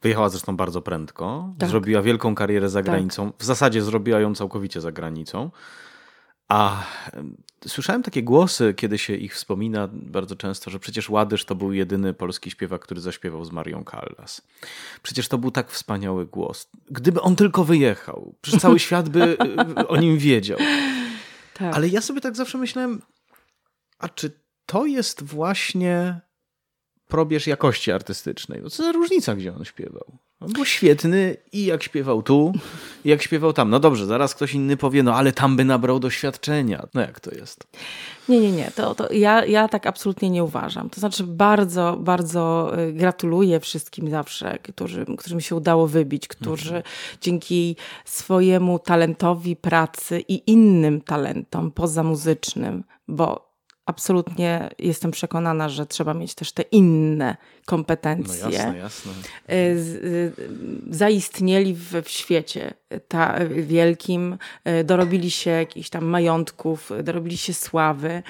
[0.02, 1.68] Wyjechała zresztą bardzo prędko, tak.
[1.68, 2.84] zrobiła wielką karierę za tak.
[2.84, 3.32] granicą.
[3.38, 5.50] W zasadzie zrobiła ją całkowicie za granicą.
[6.48, 6.84] A
[7.66, 12.14] słyszałem takie głosy, kiedy się ich wspomina bardzo często, że przecież Ładysz to był jedyny
[12.14, 14.42] polski śpiewak, który zaśpiewał z Marią Callas.
[15.02, 16.70] Przecież to był tak wspaniały głos.
[16.90, 19.38] Gdyby on tylko wyjechał, przecież cały świat by
[19.88, 20.58] o nim wiedział.
[21.54, 21.74] Tak.
[21.74, 23.02] Ale ja sobie tak zawsze myślałem,
[23.98, 24.30] a czy
[24.68, 26.20] to jest właśnie
[27.06, 28.60] probierz jakości artystycznej.
[28.62, 30.04] No co za różnica, gdzie on śpiewał.
[30.40, 32.52] On był świetny i jak śpiewał tu,
[33.04, 33.70] i jak śpiewał tam.
[33.70, 36.86] No dobrze, zaraz ktoś inny powie, no ale tam by nabrał doświadczenia.
[36.94, 37.66] No jak to jest?
[38.28, 38.70] Nie, nie, nie.
[38.70, 40.90] To, to ja, ja tak absolutnie nie uważam.
[40.90, 46.84] To znaczy bardzo, bardzo y, gratuluję wszystkim zawsze, którzy, którym się udało wybić, którzy mhm.
[47.20, 53.47] dzięki swojemu talentowi pracy i innym talentom pozamuzycznym, bo
[53.88, 58.44] absolutnie jestem przekonana, że trzeba mieć też te inne kompetencje.
[58.44, 59.12] No jasne, jasne.
[59.12, 60.32] Y, y,
[60.90, 62.74] zaistnieli w, w świecie
[63.08, 64.38] ta, wielkim,
[64.80, 68.22] y, dorobili się jakichś tam majątków, dorobili się sławy.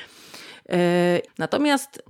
[1.39, 2.03] Natomiast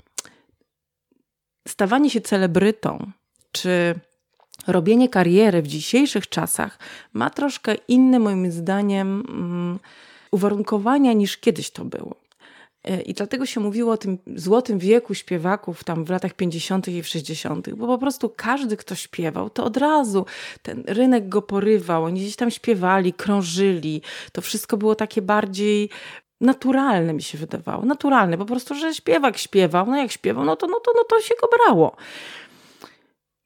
[1.68, 3.11] stawanie się celebrytą,
[3.52, 3.94] czy
[4.66, 6.78] robienie kariery w dzisiejszych czasach
[7.12, 9.78] ma troszkę inne, moim zdaniem, mm,
[10.32, 12.27] uwarunkowania niż kiedyś to było.
[12.84, 16.88] E, I dlatego się mówiło o tym złotym wieku śpiewaków tam w latach 50.
[16.88, 20.26] i w 60., bo po prostu każdy, kto śpiewał, to od razu
[20.62, 22.04] ten rynek go porywał.
[22.04, 24.02] Oni gdzieś tam śpiewali, krążyli.
[24.32, 25.90] To wszystko było takie bardziej
[26.40, 27.84] naturalne mi się wydawało.
[27.84, 31.20] Naturalne, po prostu, że śpiewak śpiewał, no jak śpiewał, no to, no to, no to
[31.20, 31.96] się go brało.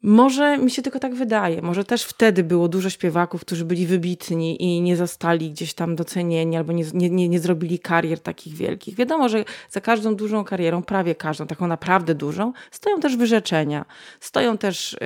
[0.02, 1.62] Może mi się tylko tak wydaje.
[1.62, 6.56] Może też wtedy było dużo śpiewaków, którzy byli wybitni i nie zostali gdzieś tam docenieni
[6.56, 8.94] albo nie, nie, nie zrobili karier takich wielkich.
[8.94, 13.84] Wiadomo, że za każdą dużą karierą, prawie każdą, taką naprawdę dużą, stoją też wyrzeczenia,
[14.20, 14.98] stoją też y,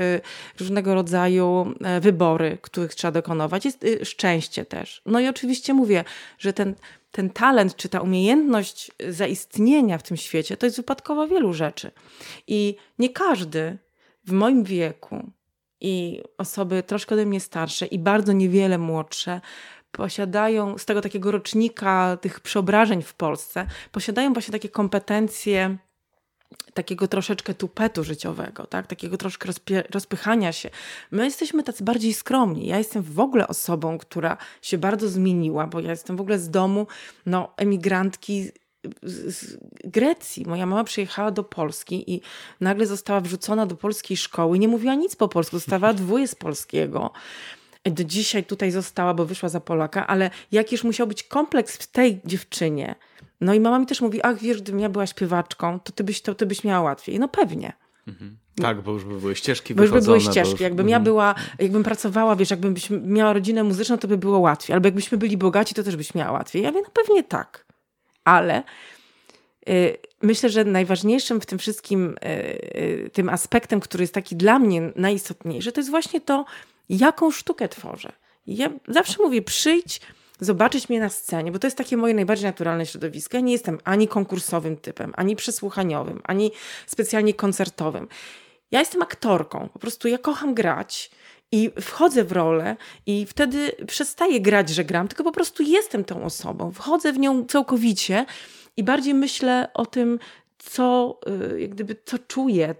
[0.61, 3.64] różnego rodzaju y, wybory, których trzeba dokonywać.
[3.64, 5.02] Jest y, szczęście też.
[5.06, 6.04] No i oczywiście mówię,
[6.38, 6.74] że ten
[7.11, 11.90] ten talent czy ta umiejętność zaistnienia w tym świecie to jest wypadkowa wielu rzeczy.
[12.46, 13.78] I nie każdy
[14.26, 15.30] w moim wieku
[15.80, 19.40] i osoby troszkę ode mnie starsze i bardzo niewiele młodsze
[19.92, 25.76] posiadają z tego takiego rocznika tych przeobrażeń w Polsce, posiadają właśnie takie kompetencje
[26.74, 28.86] takiego troszeczkę tupetu życiowego, tak?
[28.86, 29.48] takiego troszkę
[29.94, 30.70] rozpychania się.
[31.10, 32.66] My jesteśmy tacy bardziej skromni.
[32.66, 36.50] Ja jestem w ogóle osobą, która się bardzo zmieniła, bo ja jestem w ogóle z
[36.50, 36.86] domu
[37.26, 38.50] no, emigrantki
[39.03, 40.46] z Grecji.
[40.46, 42.20] Moja mama przyjechała do Polski i
[42.61, 44.59] nagle została wrzucona do polskiej szkoły.
[44.59, 47.11] Nie mówiła nic po polsku, dostawała dwóje z polskiego.
[47.85, 52.20] Do dzisiaj tutaj została, bo wyszła za Polaka, ale jakiż musiał być kompleks w tej
[52.25, 52.94] dziewczynie.
[53.40, 56.22] No i mama mi też mówi, ach wiesz, gdybym ja była śpiewaczką, to ty byś,
[56.22, 57.18] to, ty byś miała łatwiej.
[57.18, 57.72] No pewnie.
[58.09, 58.37] Mhm.
[58.62, 60.51] Tak, bo już by były ścieżki Bo już by były ścieżki.
[60.51, 60.61] Już...
[60.61, 61.05] Jakbym ja mhm.
[61.05, 64.75] była, jakbym pracowała, wiesz, jakbym miała rodzinę muzyczną, to by było łatwiej.
[64.75, 66.62] Albo jakbyśmy byli bogaci, to też byś miała łatwiej.
[66.62, 67.65] Ja wiem, no pewnie tak.
[68.26, 68.62] Ale
[69.68, 72.28] Y, myślę, że najważniejszym w tym wszystkim, y,
[73.06, 76.44] y, tym aspektem, który jest taki dla mnie najistotniejszy, to jest właśnie to,
[76.88, 78.12] jaką sztukę tworzę.
[78.46, 80.00] Ja zawsze mówię, przyjdź,
[80.40, 83.36] zobaczyć mnie na scenie, bo to jest takie moje najbardziej naturalne środowisko.
[83.36, 86.52] Ja nie jestem ani konkursowym typem, ani przesłuchaniowym, ani
[86.86, 88.08] specjalnie koncertowym.
[88.70, 91.10] Ja jestem aktorką, po prostu ja kocham grać.
[91.52, 96.24] I wchodzę w rolę, i wtedy przestaję grać, że gram, tylko po prostu jestem tą
[96.24, 96.72] osobą.
[96.72, 98.26] Wchodzę w nią całkowicie
[98.76, 100.18] i bardziej myślę o tym,
[100.58, 101.18] co,
[101.54, 102.74] y, jak gdyby, co czuję,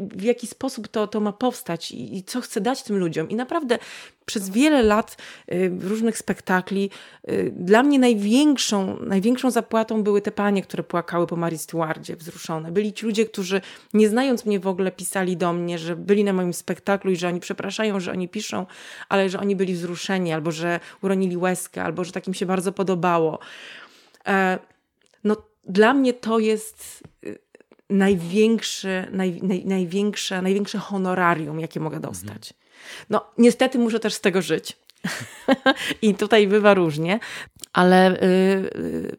[0.00, 3.30] w jaki sposób to, to ma powstać i, i, co chcę dać tym ludziom.
[3.30, 3.78] I naprawdę
[4.26, 5.16] przez wiele lat
[5.52, 6.90] y, różnych spektakli
[7.30, 12.72] y, dla mnie największą, największą zapłatą były te panie, które płakały po Marii Stewardzie, wzruszone.
[12.72, 13.60] Byli ci ludzie, którzy
[13.94, 17.28] nie znając mnie w ogóle pisali do mnie, że byli na moim spektaklu i że
[17.28, 18.66] oni przepraszają, że oni piszą,
[19.08, 23.38] ale że oni byli wzruszeni, albo że uronili łezkę, albo że takim się bardzo podobało.
[24.26, 24.58] E,
[25.24, 27.38] no dla mnie to jest y,
[27.90, 32.12] największy, naj, naj, największe, największe honorarium, jakie mogę mhm.
[32.12, 32.54] dostać.
[33.10, 34.76] No, niestety muszę też z tego żyć.
[36.02, 37.20] I tutaj bywa różnie,
[37.72, 38.18] ale
[38.82, 39.16] yy,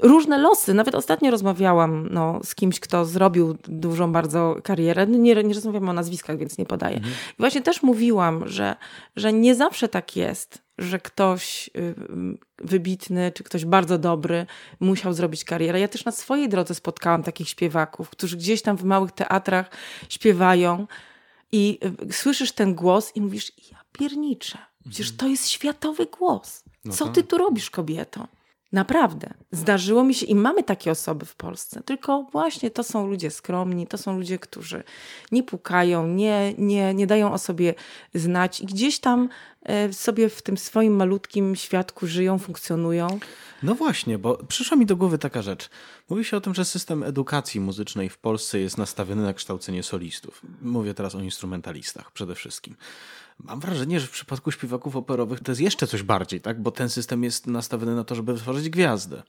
[0.00, 0.74] różne losy.
[0.74, 5.06] Nawet ostatnio rozmawiałam no, z kimś, kto zrobił dużą bardzo karierę.
[5.06, 6.96] No, nie, nie rozmawiam o nazwiskach, więc nie podaję.
[6.96, 7.14] Mhm.
[7.14, 8.76] I właśnie też mówiłam, że,
[9.16, 11.94] że nie zawsze tak jest, że ktoś y,
[12.58, 14.46] wybitny czy ktoś bardzo dobry
[14.80, 15.80] musiał zrobić karierę.
[15.80, 19.70] Ja też na swojej drodze spotkałam takich śpiewaków, którzy gdzieś tam w małych teatrach
[20.08, 20.86] śpiewają
[21.52, 25.18] i y, słyszysz ten głos i mówisz, ja pierniczę, przecież mhm.
[25.18, 26.64] to jest światowy głos.
[26.84, 27.14] No Co tak.
[27.14, 28.28] ty tu robisz, kobieto?
[28.72, 29.34] Naprawdę.
[29.50, 33.86] Zdarzyło mi się i mamy takie osoby w Polsce, tylko właśnie to są ludzie skromni,
[33.86, 34.82] to są ludzie, którzy
[35.32, 37.74] nie pukają, nie, nie, nie dają o sobie
[38.14, 39.28] znać i gdzieś tam
[39.62, 43.18] e, sobie w tym swoim malutkim świadku żyją, funkcjonują.
[43.62, 45.70] No właśnie, bo przyszła mi do głowy taka rzecz.
[46.08, 50.42] Mówi się o tym, że system edukacji muzycznej w Polsce jest nastawiony na kształcenie solistów.
[50.62, 52.76] Mówię teraz o instrumentalistach przede wszystkim.
[53.42, 56.62] Mam wrażenie, że w przypadku śpiewaków operowych to jest jeszcze coś bardziej, tak?
[56.62, 59.22] bo ten system jest nastawiony na to, żeby tworzyć gwiazdę.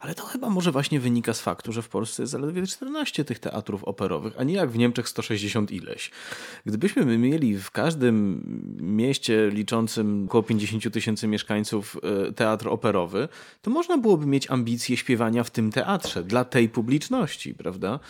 [0.00, 3.38] Ale to chyba może właśnie wynika z faktu, że w Polsce jest zaledwie 14 tych
[3.38, 6.10] teatrów operowych, a nie jak w Niemczech 160 ileś.
[6.66, 8.42] Gdybyśmy mieli w każdym
[8.80, 11.96] mieście liczącym około 50 tysięcy mieszkańców
[12.28, 13.28] e, teatr operowy,
[13.62, 18.00] to można byłoby mieć ambicje śpiewania w tym teatrze dla tej publiczności, prawda?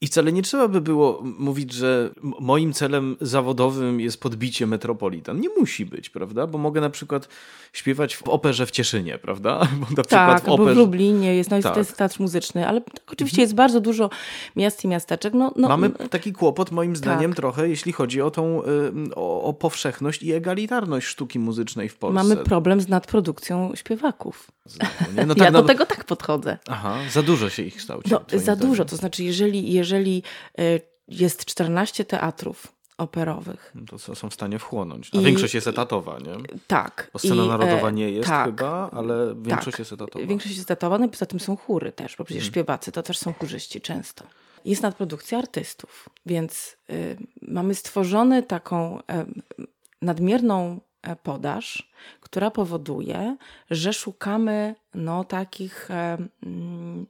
[0.00, 5.40] I wcale nie trzeba by było mówić, że moim celem zawodowym jest podbicie Metropolitan.
[5.40, 6.46] Nie musi być, prawda?
[6.46, 7.28] Bo mogę na przykład
[7.72, 9.60] śpiewać w operze w Cieszynie, prawda?
[9.80, 10.74] Bo na tak, w, operze...
[10.74, 11.76] w Lublinie jest, no jest, tak.
[11.76, 13.44] jest teatr muzyczny, ale tak, oczywiście mhm.
[13.44, 14.10] jest bardzo dużo
[14.56, 15.34] miast i miasteczek.
[15.34, 17.36] No, no, Mamy taki kłopot moim zdaniem tak.
[17.36, 18.64] trochę, jeśli chodzi o tą y,
[19.14, 22.14] o, o powszechność i egalitarność sztuki muzycznej w Polsce.
[22.14, 24.50] Mamy problem z nadprodukcją śpiewaków.
[25.26, 25.66] No tak, ja do no...
[25.66, 26.58] tego tak podchodzę.
[26.68, 28.10] Aha, za dużo się ich kształci.
[28.10, 33.72] No, za dużo, to znaczy jeżeli, jeżeli y, jest 14 teatrów, operowych.
[33.74, 35.10] No to są w stanie wchłonąć.
[35.14, 36.34] A I, większość jest etatowa, nie?
[36.66, 37.10] Tak.
[37.12, 39.78] Bo scena I, narodowa nie jest tak, chyba, ale większość tak.
[39.78, 40.26] jest etatowa.
[40.26, 42.52] Większość jest etatowa, no i poza tym są chóry też, bo przecież hmm.
[42.52, 44.24] śpiewacy to też są chórzyści często.
[44.64, 49.02] Jest nadprodukcja artystów, więc y, mamy stworzony taką y,
[50.02, 53.36] nadmierną e, podaż, która powoduje,
[53.70, 57.06] że szukamy no, takich e, mm,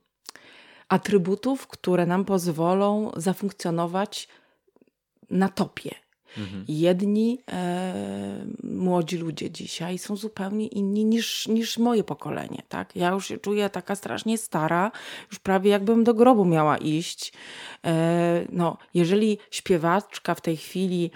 [0.88, 4.28] atrybutów, które nam pozwolą zafunkcjonować
[5.30, 5.94] na topie.
[6.38, 6.64] Mhm.
[6.68, 12.62] Jedni e, młodzi ludzie dzisiaj są zupełnie inni niż, niż moje pokolenie.
[12.68, 12.96] Tak?
[12.96, 14.90] Ja już się czuję taka strasznie stara,
[15.30, 17.32] już prawie jakbym do grobu miała iść.
[17.84, 21.10] E, no, jeżeli śpiewaczka w tej chwili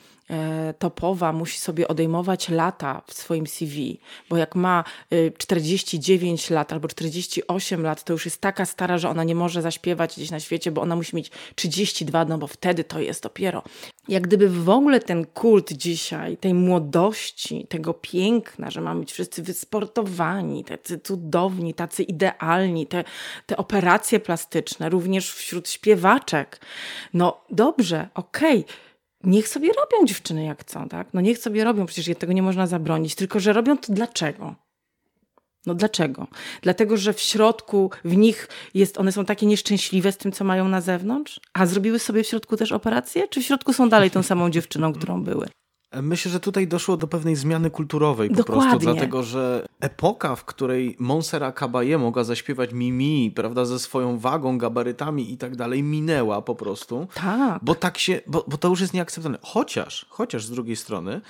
[0.79, 4.85] topowa musi sobie odejmować lata w swoim CV, bo jak ma
[5.39, 9.63] 49 y, lat albo 48 lat, to już jest taka stara, że ona nie może
[9.63, 13.63] zaśpiewać gdzieś na świecie, bo ona musi mieć 32, no bo wtedy to jest dopiero.
[14.09, 19.43] Jak gdyby w ogóle ten kult dzisiaj, tej młodości, tego piękna, że mamy być wszyscy
[19.43, 23.05] wysportowani, tacy cudowni, tacy idealni, te,
[23.47, 26.61] te operacje plastyczne, również wśród śpiewaczek.
[27.15, 28.61] No dobrze, okej.
[28.61, 28.92] Okay
[29.25, 31.09] niech sobie robią dziewczyny jak chcą, tak?
[31.15, 34.55] No niech sobie robią, przecież tego nie można zabronić, tylko że robią to dlaczego?
[35.67, 36.27] No dlaczego?
[36.63, 40.69] Dlatego, że w środku w nich jest, one są takie nieszczęśliwe z tym, co mają
[40.69, 44.23] na zewnątrz, a zrobiły sobie w środku też operację, czy w środku są dalej tą
[44.23, 45.49] samą dziewczyną, którą były?
[46.03, 48.63] Myślę, że tutaj doszło do pewnej zmiany kulturowej po Dokładnie.
[48.63, 54.59] prostu, dlatego że epoka, w której Montserrat Caballé mogła zaśpiewać Mimi, prawda, ze swoją wagą,
[54.59, 57.07] gabarytami i tak dalej, minęła po prostu.
[57.15, 57.65] Tak.
[57.65, 59.39] Bo tak się, bo, bo to już jest nieakceptowalne.
[59.43, 61.21] Chociaż, chociaż z drugiej strony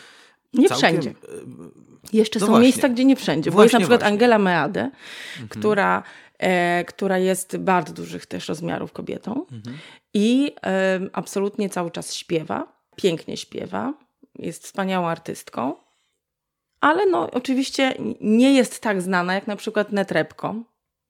[0.55, 0.91] nie całkiem...
[0.91, 1.11] wszędzie.
[1.11, 2.63] E, Jeszcze no są właśnie.
[2.63, 3.51] miejsca, gdzie nie wszędzie.
[3.51, 4.15] Bo właśnie, jest na przykład właśnie.
[4.15, 5.49] Angela Meade, mhm.
[5.49, 6.03] która,
[6.39, 9.77] e, która jest bardzo dużych też rozmiarów kobietą mhm.
[10.15, 13.95] i e, absolutnie cały czas śpiewa, pięknie śpiewa
[14.39, 15.75] jest wspaniałą artystką,
[16.81, 20.55] ale no oczywiście nie jest tak znana jak na przykład Netrebko,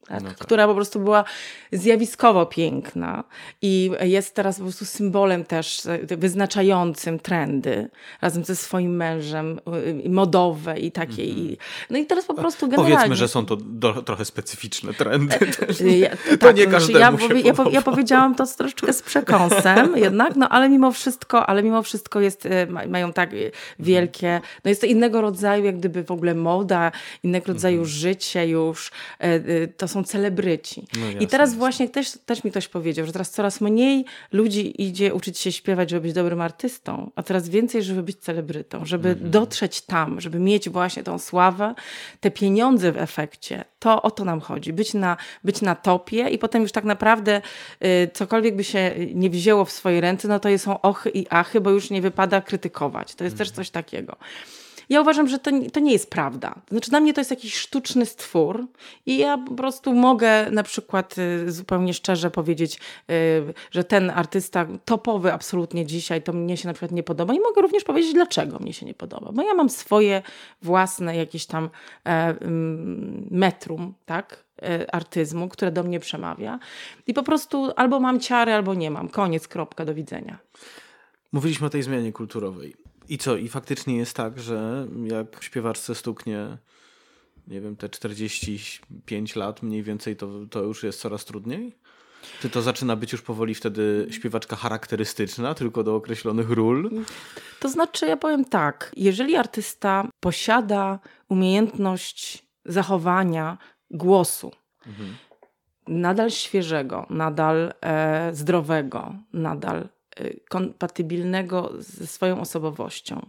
[0.09, 0.23] tak?
[0.23, 0.39] No tak.
[0.39, 1.25] która po prostu była
[1.73, 3.25] zjawiskowo piękna
[3.63, 9.61] i jest teraz po prostu symbolem też e, wyznaczającym trendy razem ze swoim mężem,
[10.05, 11.23] y, modowe i takie.
[11.23, 11.57] Mm -hmm.
[11.91, 12.97] No i teraz po prostu generalnie...
[12.97, 15.81] Powiedzmy, że są to do, trochę specyficzne trendy też.
[15.81, 20.37] Ja, to tak, nie każdemu ja, się ja, ja, powiedziałam to troszeczkę z przekąsem jednak,
[20.37, 23.31] no ale mimo wszystko, ale mimo wszystko jest, e, mają tak
[23.79, 27.93] wielkie, no jest to innego rodzaju jak gdyby w ogóle moda, innego rodzaju mm -hmm.
[27.93, 30.87] życie już, e, to są celebryci.
[30.99, 31.59] No jasne, I teraz jasne.
[31.59, 35.91] właśnie też, też mi ktoś powiedział, że teraz coraz mniej ludzi idzie uczyć się śpiewać,
[35.91, 39.31] żeby być dobrym artystą, a teraz więcej, żeby być celebrytą, żeby mhm.
[39.31, 41.75] dotrzeć tam, żeby mieć właśnie tą sławę,
[42.21, 43.65] te pieniądze w efekcie.
[43.79, 44.73] To o to nam chodzi.
[44.73, 47.43] Być na, być na topie i potem już tak naprawdę
[47.85, 51.61] y, cokolwiek by się nie wzięło w swoje ręce, no to są ochy i achy,
[51.61, 53.15] bo już nie wypada krytykować.
[53.15, 53.39] To jest mhm.
[53.39, 54.17] też coś takiego.
[54.89, 56.55] Ja uważam, że to, to nie jest prawda.
[56.71, 58.67] Znaczy, dla mnie to jest jakiś sztuczny stwór
[59.07, 62.81] i ja po prostu mogę na przykład y, zupełnie szczerze powiedzieć,
[63.11, 67.41] y, że ten artysta topowy absolutnie dzisiaj to mnie się na przykład nie podoba i
[67.41, 69.33] mogę również powiedzieć, dlaczego mnie się nie podoba.
[69.33, 70.23] Bo ja mam swoje
[70.63, 71.71] własne jakieś tam
[72.07, 72.35] e,
[73.31, 74.45] metrum, tak?
[74.63, 76.59] E, artyzmu, które do mnie przemawia.
[77.07, 79.09] I po prostu albo mam ciary, albo nie mam.
[79.09, 80.39] Koniec, kropka, do widzenia.
[81.33, 82.82] Mówiliśmy o tej zmianie kulturowej.
[83.13, 83.37] I co?
[83.37, 86.59] I faktycznie jest tak, że jak śpiewaczce stuknie,
[87.49, 91.77] nie wiem, te 45 lat mniej więcej, to, to już jest coraz trudniej?
[92.41, 96.91] Czy to zaczyna być już powoli wtedy śpiewaczka charakterystyczna, tylko do określonych ról?
[97.61, 100.99] To znaczy, ja powiem tak, jeżeli artysta posiada
[101.29, 103.59] umiejętność zachowania
[103.91, 104.53] głosu,
[104.87, 105.15] mhm.
[105.89, 109.89] nadal świeżego, nadal e, zdrowego, nadal
[110.49, 113.27] kompatybilnego ze swoją osobowością.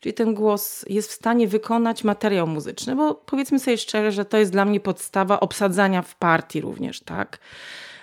[0.00, 4.38] Czyli ten głos jest w stanie wykonać materiał muzyczny, bo powiedzmy sobie szczerze, że to
[4.38, 7.38] jest dla mnie podstawa obsadzania w partii również, tak?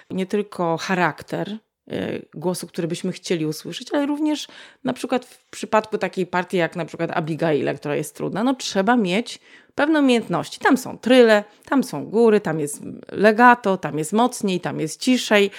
[0.10, 1.50] Nie tylko charakter
[1.92, 4.48] y, głosu, który byśmy chcieli usłyszeć, ale również
[4.84, 8.96] na przykład w przypadku takiej partii jak na przykład Abigail, która jest trudna, no trzeba
[8.96, 9.40] mieć
[9.76, 10.60] pewne umiejętności.
[10.60, 15.52] Tam są tryle, tam są góry, tam jest legato, tam jest mocniej, tam jest ciszej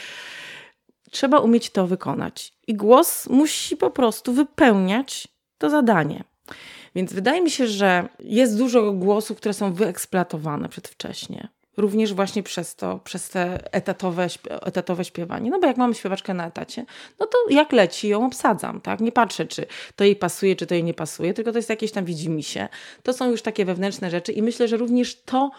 [1.11, 2.52] trzeba umieć to wykonać.
[2.66, 5.28] I głos musi po prostu wypełniać
[5.59, 6.24] to zadanie.
[6.94, 11.48] Więc wydaje mi się, że jest dużo głosów, które są wyeksploatowane przedwcześnie.
[11.79, 14.26] Również właśnie przez to, przez te etatowe,
[14.62, 15.51] etatowe śpiewanie.
[15.51, 16.85] No bo jak mamy śpiewaczkę na etacie,
[17.20, 19.01] no to jak leci, ją obsadzam, tak?
[19.01, 19.66] Nie patrzę, czy
[19.97, 22.68] to jej pasuje, czy to jej nie pasuje, tylko to jest jakieś tam widzimisię.
[23.03, 25.51] To są już takie wewnętrzne rzeczy i myślę, że również to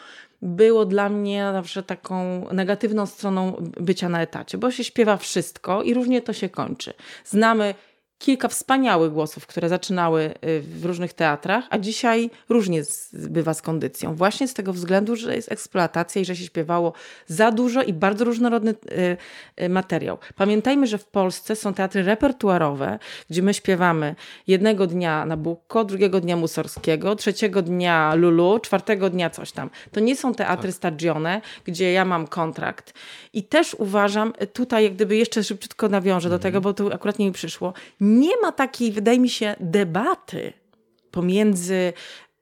[0.41, 5.93] było dla mnie zawsze taką negatywną stroną bycia na etacie, bo się śpiewa wszystko i
[5.93, 6.93] różnie to się kończy.
[7.25, 7.75] Znamy
[8.19, 14.15] kilka wspaniałych głosów, które zaczynały y, w różnych teatrach, a dzisiaj różnie bywa z kondycją.
[14.15, 16.93] Właśnie z tego względu, że jest eksploatacja i że się śpiewało
[17.27, 19.17] za dużo i bardzo różnorodny y,
[19.63, 20.17] y, materiał.
[20.35, 22.99] Pamiętajmy, że w Polsce są teatry repertuarowe,
[23.29, 24.15] gdzie my śpiewamy
[24.47, 29.69] jednego dnia Nabucco, drugiego dnia Musorskiego, trzeciego dnia Lulu, czwartego dnia coś tam.
[29.91, 30.75] To nie są teatry tak.
[30.75, 32.93] stagione, gdzie ja mam kontrakt.
[33.33, 36.39] I też uważam, tutaj jak gdyby jeszcze szybciutko nawiążę mhm.
[36.39, 37.73] do tego, bo to akurat nie mi przyszło,
[38.09, 40.53] nie ma takiej, wydaje mi się, debaty
[41.11, 41.93] pomiędzy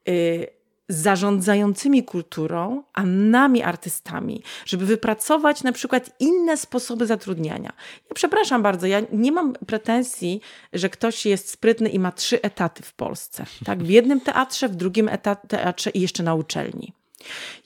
[0.09, 0.47] y,
[0.89, 7.74] zarządzającymi kulturą, a nami artystami, żeby wypracować na przykład inne sposoby zatrudniania.
[8.09, 10.41] Ja przepraszam bardzo, ja nie mam pretensji,
[10.74, 13.45] że ktoś jest sprytny i ma trzy etaty w Polsce.
[13.65, 13.84] Tak?
[13.84, 15.09] W jednym teatrze, w drugim
[15.47, 16.93] teatrze i jeszcze na uczelni.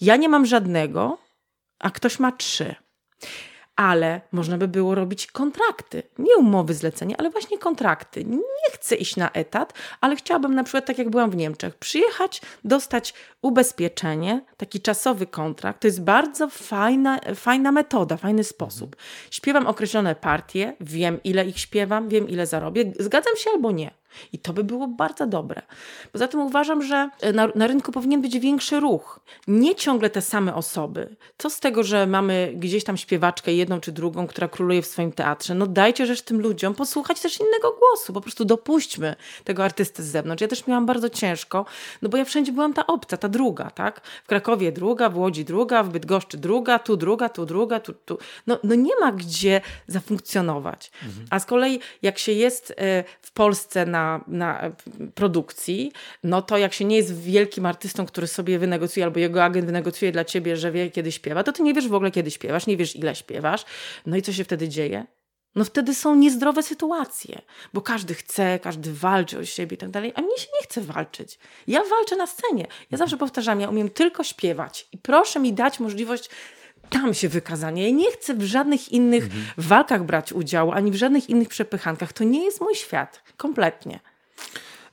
[0.01, 1.17] Ja nie mam żadnego,
[1.79, 2.75] a ktoś ma trzy
[3.75, 6.03] ale można by było robić kontrakty.
[6.19, 8.25] Nie umowy zlecenia, ale właśnie kontrakty.
[8.25, 12.41] Nie chcę iść na etat, ale chciałabym na przykład, tak jak byłam w Niemczech, przyjechać,
[12.63, 15.81] dostać ubezpieczenie, taki czasowy kontrakt.
[15.81, 18.95] To jest bardzo fajna, fajna metoda, fajny sposób.
[19.31, 22.93] Śpiewam określone partie, wiem ile ich śpiewam, wiem ile zarobię.
[22.99, 24.00] Zgadzam się albo nie.
[24.33, 25.61] I to by było bardzo dobre.
[26.11, 29.19] Poza tym uważam, że na, na, rynku powinien być większy ruch.
[29.47, 31.15] Nie ciągle te same osoby.
[31.37, 35.11] Co z tego, że mamy gdzieś tam śpiewaczkę, jedną czy drugą, która króluje w swoim
[35.11, 35.55] teatrze?
[35.55, 38.13] No dajcie rzecz tym ludziom posłuchać też innego głosu.
[38.13, 40.41] Po prostu dopuśćmy tego artysty z zewnątrz.
[40.41, 41.65] Ja też miałam bardzo ciężko,
[42.01, 44.01] no bo ja wszędzie byłam ta obca, ta druga, tak?
[44.23, 48.17] W Krakowie druga, w Łodzi druga, w Bydgoszczy druga, tu druga, tu druga, tu, tu.
[48.47, 50.91] No, no nie ma gdzie zafunkcjonować.
[51.03, 51.27] Mhm.
[51.29, 54.71] A z kolei jak się jest e, w Polsce na na,
[55.15, 55.91] produkcji,
[56.23, 60.11] no to jak się nie jest wielkim artystą, który sobie wynegocjuje, albo jego agent wynegocjuje
[60.11, 62.77] dla ciebie, że wie, kiedy śpiewa, to ty nie wiesz w ogóle, kiedy śpiewasz, nie
[62.77, 63.65] wiesz, ile śpiewasz.
[64.05, 65.05] No i co się wtedy dzieje?
[65.55, 67.41] No wtedy są niezdrowe sytuacje,
[67.73, 70.81] bo każdy chce, każdy walczy o siebie i tak dalej, a mnie się nie chce
[70.81, 71.39] walczyć.
[71.67, 72.67] Ja walczę na scenie.
[72.91, 76.29] Ja zawsze powtarzam, ja umiem tylko śpiewać i proszę mi dać możliwość
[76.91, 77.83] tam się wykazanie.
[77.83, 79.43] Ja nie chcę w żadnych innych mhm.
[79.57, 82.13] walkach brać udziału, ani w żadnych innych przepychankach.
[82.13, 83.23] To nie jest mój świat.
[83.37, 83.99] Kompletnie.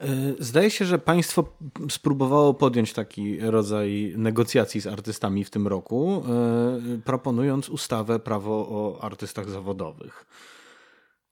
[0.01, 0.07] E,
[0.39, 1.45] zdaje się, że państwo
[1.91, 9.05] spróbowało podjąć taki rodzaj negocjacji z artystami w tym roku, e, proponując ustawę prawo o
[9.05, 10.27] artystach zawodowych.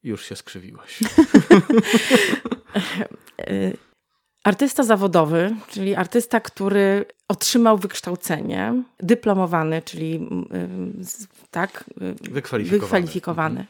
[0.02, 1.00] Już się skrzywiłaś.
[4.46, 10.28] E, artysta zawodowy, czyli artysta, który otrzymał wykształcenie, dyplomowany, czyli
[11.50, 11.84] tak,
[12.20, 12.68] wykwalifikowany.
[12.68, 13.66] wykwalifikowany.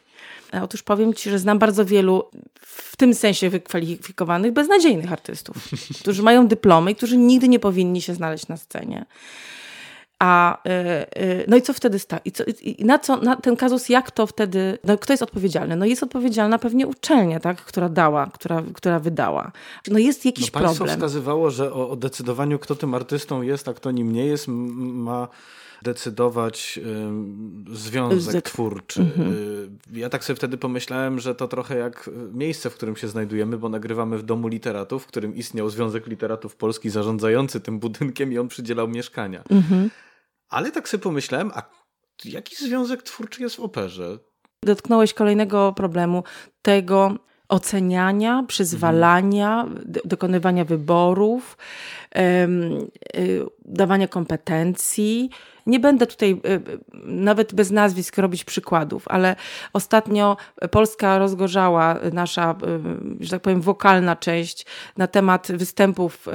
[0.62, 2.24] Otóż powiem Ci, że znam bardzo wielu
[2.60, 5.56] w tym sensie wykwalifikowanych, beznadziejnych artystów,
[6.00, 9.04] którzy mają dyplomy i którzy nigdy nie powinni się znaleźć na scenie.
[10.18, 12.18] A y, y, no i co wtedy sta?
[12.24, 15.76] I, co, i na co na ten kazus, jak to wtedy, no kto jest odpowiedzialny?
[15.76, 19.52] No jest odpowiedzialna pewnie uczelnia, tak, która dała, która, która wydała.
[19.88, 20.98] No jest jakiś no, państwo problem.
[20.98, 25.28] wskazywało, że o, o decydowaniu, kto tym artystą jest, a kto nim nie jest, ma
[25.82, 26.80] decydować
[27.72, 29.00] związek twórczy.
[29.00, 29.32] Mhm.
[29.32, 33.58] Y, ja tak sobie wtedy pomyślałem, że to trochę jak miejsce, w którym się znajdujemy,
[33.58, 38.38] bo nagrywamy w Domu Literatów, w którym istniał Związek Literatów Polski zarządzający tym budynkiem i
[38.38, 39.42] on przydzielał mieszkania.
[39.50, 39.90] Mhm.
[40.48, 41.62] Ale tak sobie pomyślałem, a
[42.24, 44.18] jaki związek twórczy jest w operze?
[44.62, 46.24] Dotknąłeś kolejnego problemu,
[46.62, 47.14] tego
[47.48, 49.92] oceniania, przyzwalania, mhm.
[50.04, 51.56] dokonywania wyborów,
[52.16, 55.30] y, dawania kompetencji
[55.66, 59.36] nie będę tutaj y, y, nawet bez nazwisk robić przykładów, ale
[59.72, 60.36] ostatnio
[60.70, 62.54] Polska rozgorzała, nasza,
[63.20, 66.28] y, że tak powiem, wokalna część na temat występów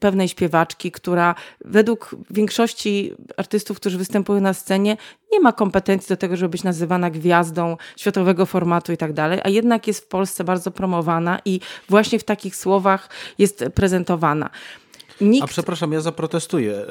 [0.00, 1.34] pewnej śpiewaczki, która
[1.64, 4.96] według większości artystów, którzy występują na scenie,
[5.32, 9.48] nie ma kompetencji do tego, żeby być nazywana gwiazdą światowego formatu i tak dalej, a
[9.48, 14.50] jednak jest w Polsce bardzo promowana i właśnie w takich słowach jest prezentowana.
[15.20, 15.44] Nikt...
[15.44, 16.84] A przepraszam, ja zaprotestuję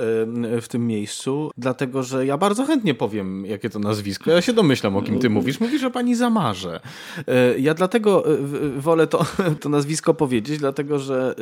[0.62, 4.32] w tym miejscu, dlatego że ja bardzo chętnie powiem, jakie to nazwisko.
[4.32, 5.60] Ja się domyślam, o kim ty mówisz.
[5.60, 6.80] Mówisz o pani Zamarze.
[7.28, 8.38] E, ja dlatego e,
[8.78, 9.26] wolę to,
[9.62, 11.36] to nazwisko powiedzieć, dlatego że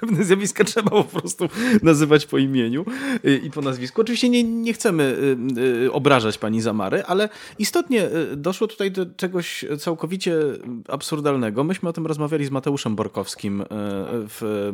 [0.00, 1.48] pewne zjawiska trzeba po prostu
[1.82, 2.84] nazywać po imieniu
[3.24, 4.00] e, i po nazwisku.
[4.00, 5.16] Oczywiście nie, nie chcemy
[5.92, 10.36] obrażać pani Zamary, ale istotnie doszło tutaj do czegoś całkowicie
[10.88, 11.64] absurdalnego.
[11.64, 13.64] Myśmy o tym rozmawiali z Mateuszem Borkowskim
[14.10, 14.72] w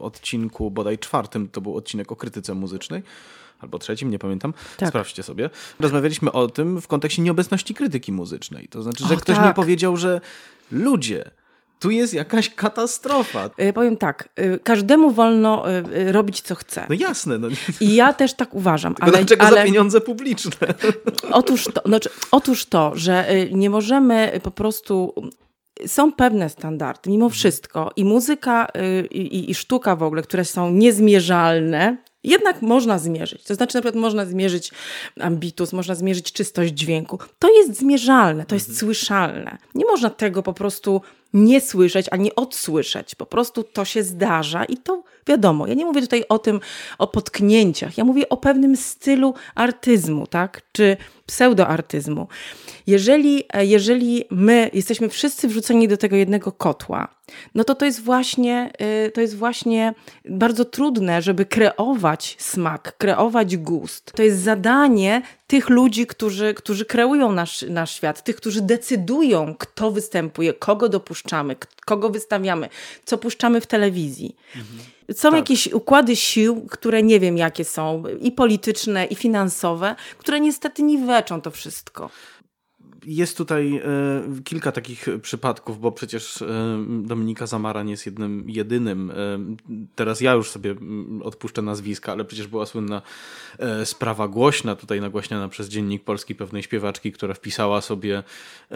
[0.00, 3.02] odcinku odcinku, bodaj czwartym, to był odcinek o krytyce muzycznej,
[3.60, 4.54] albo trzecim, nie pamiętam.
[4.76, 4.88] Tak.
[4.88, 5.50] Sprawdźcie sobie.
[5.80, 8.68] Rozmawialiśmy o tym w kontekście nieobecności krytyki muzycznej.
[8.68, 9.46] To znaczy, że o, ktoś tak.
[9.46, 10.20] nie powiedział, że
[10.70, 11.30] ludzie,
[11.80, 13.50] tu jest jakaś katastrofa.
[13.58, 16.86] Ja powiem tak, y, każdemu wolno y, robić co chce.
[16.88, 17.38] No jasne.
[17.38, 17.48] No.
[17.80, 18.94] I ja też tak uważam.
[18.94, 19.56] Tylko ale, dlaczego ale...
[19.56, 20.74] za pieniądze publiczne?
[21.30, 25.14] Otóż to, znaczy, otóż to, że nie możemy po prostu
[25.86, 27.38] są pewne standardy, mimo mhm.
[27.38, 28.68] wszystko, i muzyka,
[29.02, 33.44] y, i, i, sztuka w ogóle, które są niezmierzalne, jednak można zmierzyć.
[33.44, 34.70] To znaczy, na przykład można zmierzyć
[35.20, 37.18] ambitus, można zmierzyć czystość dźwięku.
[37.38, 38.78] To jest zmierzalne, to jest mhm.
[38.78, 39.58] słyszalne.
[39.74, 41.00] Nie można tego po prostu
[41.32, 43.14] nie słyszeć, a nie odsłyszeć.
[43.14, 45.66] Po prostu to się zdarza i to wiadomo.
[45.66, 46.60] Ja nie mówię tutaj o tym,
[46.98, 47.98] o potknięciach.
[47.98, 50.62] Ja mówię o pewnym stylu artyzmu, tak?
[50.72, 50.96] Czy
[51.26, 52.28] pseudoartyzmu.
[52.86, 57.08] Jeżeli, e, jeżeli my jesteśmy wszyscy wrzuceni do tego jednego kotła,
[57.54, 58.72] no to to jest właśnie,
[59.06, 59.94] y, to jest właśnie
[60.28, 64.12] bardzo trudne, żeby kreować smak, kreować gust.
[64.14, 69.90] To jest zadanie tych ludzi, którzy, którzy kreują nasz, nasz świat, tych, którzy decydują, kto
[69.90, 71.56] występuje, kogo dopuszczamy,
[71.86, 72.68] kogo wystawiamy,
[73.04, 74.36] co puszczamy w telewizji.
[74.56, 74.78] Mhm.
[75.16, 75.38] Są tak.
[75.38, 81.40] jakieś układy sił, które nie wiem jakie są, i polityczne, i finansowe, które niestety niweczą
[81.40, 82.10] to wszystko
[83.04, 83.82] jest tutaj e,
[84.44, 86.46] kilka takich przypadków, bo przecież e,
[86.88, 89.10] Dominika Zamaran jest jednym, jedynym.
[89.10, 89.14] E,
[89.94, 90.74] teraz ja już sobie
[91.24, 93.02] odpuszczę nazwiska, ale przecież była słynna
[93.84, 98.22] sprawa głośna, tutaj nagłaśniana przez Dziennik Polski pewnej śpiewaczki, która wpisała sobie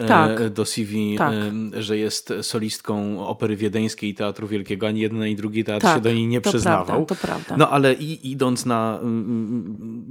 [0.07, 0.49] tak.
[0.49, 1.33] do CV, tak.
[1.77, 4.87] że jest solistką opery wiedeńskiej i Teatru Wielkiego.
[4.87, 7.05] Ani jeden, ani drugi teatr tak, się do niej nie to przyznawał.
[7.05, 7.57] Prawda, to prawda.
[7.57, 8.99] No ale i, idąc na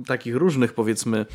[0.07, 1.27] takich różnych, powiedzmy,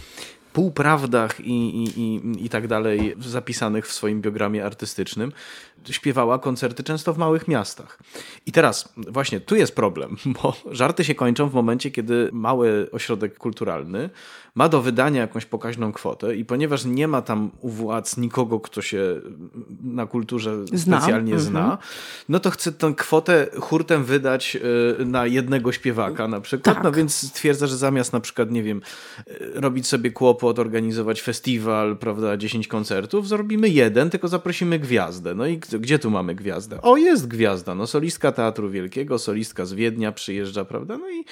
[0.54, 5.32] półprawdach i, i, i, i tak dalej zapisanych w swoim biogramie artystycznym,
[5.89, 7.99] śpiewała koncerty często w małych miastach.
[8.45, 13.38] I teraz właśnie tu jest problem, bo żarty się kończą w momencie, kiedy mały ośrodek
[13.38, 14.09] kulturalny
[14.55, 18.82] ma do wydania jakąś pokaźną kwotę i ponieważ nie ma tam u władz nikogo, kto
[18.82, 19.21] się
[19.84, 20.99] na kulturze zna.
[20.99, 21.49] specjalnie mhm.
[21.51, 21.77] zna,
[22.29, 24.57] no to chce tę kwotę hurtem wydać
[24.99, 26.84] e, na jednego śpiewaka na przykład, tak.
[26.84, 28.82] no więc stwierdza, że zamiast na przykład, nie wiem,
[29.17, 35.36] e, robić sobie kłopot, organizować festiwal, prawda, 10 koncertów, zrobimy jeden, tylko zaprosimy gwiazdę.
[35.36, 36.82] No i gdzie tu mamy gwiazdę?
[36.82, 41.26] O, jest gwiazda, no solistka Teatru Wielkiego, solistka z Wiednia przyjeżdża, prawda, no i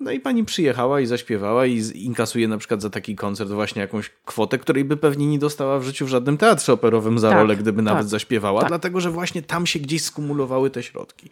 [0.00, 4.10] No i pani przyjechała i zaśpiewała i inkasuje na przykład za taki koncert właśnie jakąś
[4.24, 7.56] kwotę, której by pewnie nie dostała w życiu w żadnym teatrze operowym za tak, rolę,
[7.56, 8.68] gdyby tak, nawet zaśpiewała, tak.
[8.68, 11.30] dlatego że właśnie tam się gdzieś skumulowały te środki.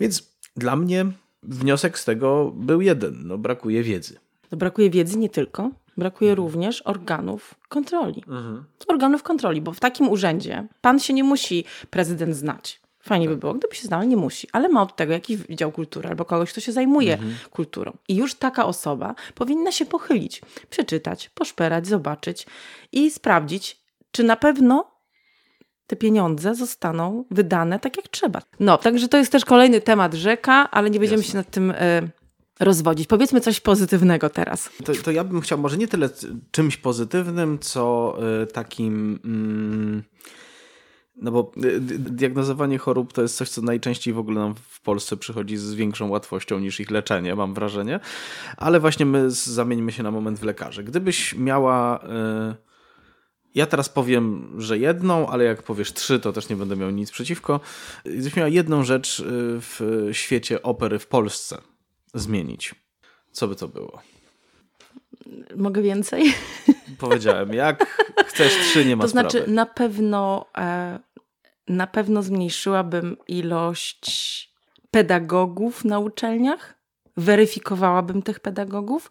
[0.00, 1.06] Więc dla mnie
[1.42, 4.18] wniosek z tego był jeden, no brakuje wiedzy.
[4.50, 6.46] Brakuje wiedzy nie tylko, brakuje mhm.
[6.46, 8.22] również organów kontroli.
[8.26, 8.64] Mhm.
[8.88, 12.80] Organów kontroli, bo w takim urzędzie pan się nie musi prezydent znać.
[13.00, 16.08] Fajnie by było, gdyby się znał, nie musi, ale ma od tego jakiś dział kultury
[16.08, 17.34] albo kogoś, kto się zajmuje mhm.
[17.50, 17.92] kulturą.
[18.08, 22.46] I już taka osoba powinna się pochylić, przeczytać, poszperać, zobaczyć
[22.92, 23.80] i sprawdzić,
[24.10, 24.94] czy na pewno
[25.86, 28.42] te pieniądze zostaną wydane tak jak trzeba.
[28.60, 31.32] No, także to jest też kolejny temat rzeka, ale nie będziemy Jasne.
[31.32, 31.74] się nad tym y,
[32.60, 33.06] rozwodzić.
[33.06, 34.70] Powiedzmy coś pozytywnego teraz.
[34.84, 36.10] To, to, ja bym chciał może nie tyle
[36.50, 39.20] czymś pozytywnym, co y, takim.
[39.24, 40.02] Mm,
[41.16, 45.16] no bo y, diagnozowanie chorób to jest coś, co najczęściej w ogóle nam w Polsce
[45.16, 48.00] przychodzi z większą łatwością niż ich leczenie, mam wrażenie.
[48.56, 50.84] Ale właśnie my zamieńmy się na moment w lekarzy.
[50.84, 52.04] Gdybyś miała.
[52.04, 52.74] Y,
[53.54, 57.10] ja teraz powiem, że jedną, ale jak powiesz trzy, to też nie będę miał nic
[57.10, 57.60] przeciwko.
[58.04, 61.58] Gdybyś miała jedną rzecz w świecie opery w Polsce
[62.14, 62.74] zmienić,
[63.32, 64.02] co by to było?
[65.56, 66.34] Mogę więcej?
[66.98, 67.86] Powiedziałem, jak
[68.26, 69.52] chcesz trzy, nie ma To znaczy, sprawy.
[69.52, 70.98] na pewno, e,
[71.68, 74.50] na pewno zmniejszyłabym ilość
[74.90, 76.74] pedagogów na uczelniach,
[77.16, 79.10] weryfikowałabym tych pedagogów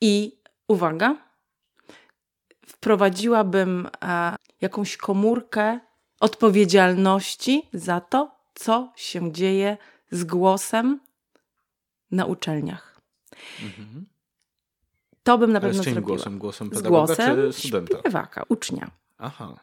[0.00, 0.38] i
[0.68, 1.16] uwaga,
[2.66, 5.78] wprowadziłabym e, jakąś komórkę
[6.20, 9.76] odpowiedzialności za to, co się dzieje
[10.10, 11.00] z głosem
[12.10, 13.00] na uczelniach.
[13.62, 14.06] Mhm.
[15.22, 16.06] To bym na pewno zrobiła.
[16.06, 16.38] głosem?
[16.38, 17.98] Głosem pedagoga z głosem czy studenta?
[17.98, 18.90] śpiewaka, ucznia.
[19.18, 19.54] Aha.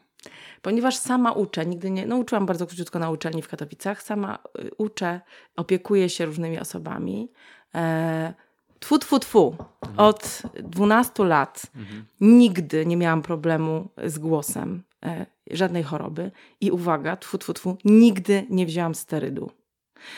[0.62, 4.70] Ponieważ sama uczę, nigdy nie, no uczyłam bardzo króciutko na uczelni w Katowicach, sama y,
[4.78, 5.20] uczę,
[5.56, 7.32] opiekuję się różnymi osobami.
[7.74, 8.34] E,
[8.80, 9.56] tfu, tfu, tfu.
[9.82, 10.08] Mhm.
[10.08, 12.04] Od 12 lat mhm.
[12.20, 16.30] nigdy nie miałam problemu z głosem, e, żadnej choroby.
[16.60, 19.50] I uwaga, tfu, tfu, tfu, nigdy nie wzięłam sterydu.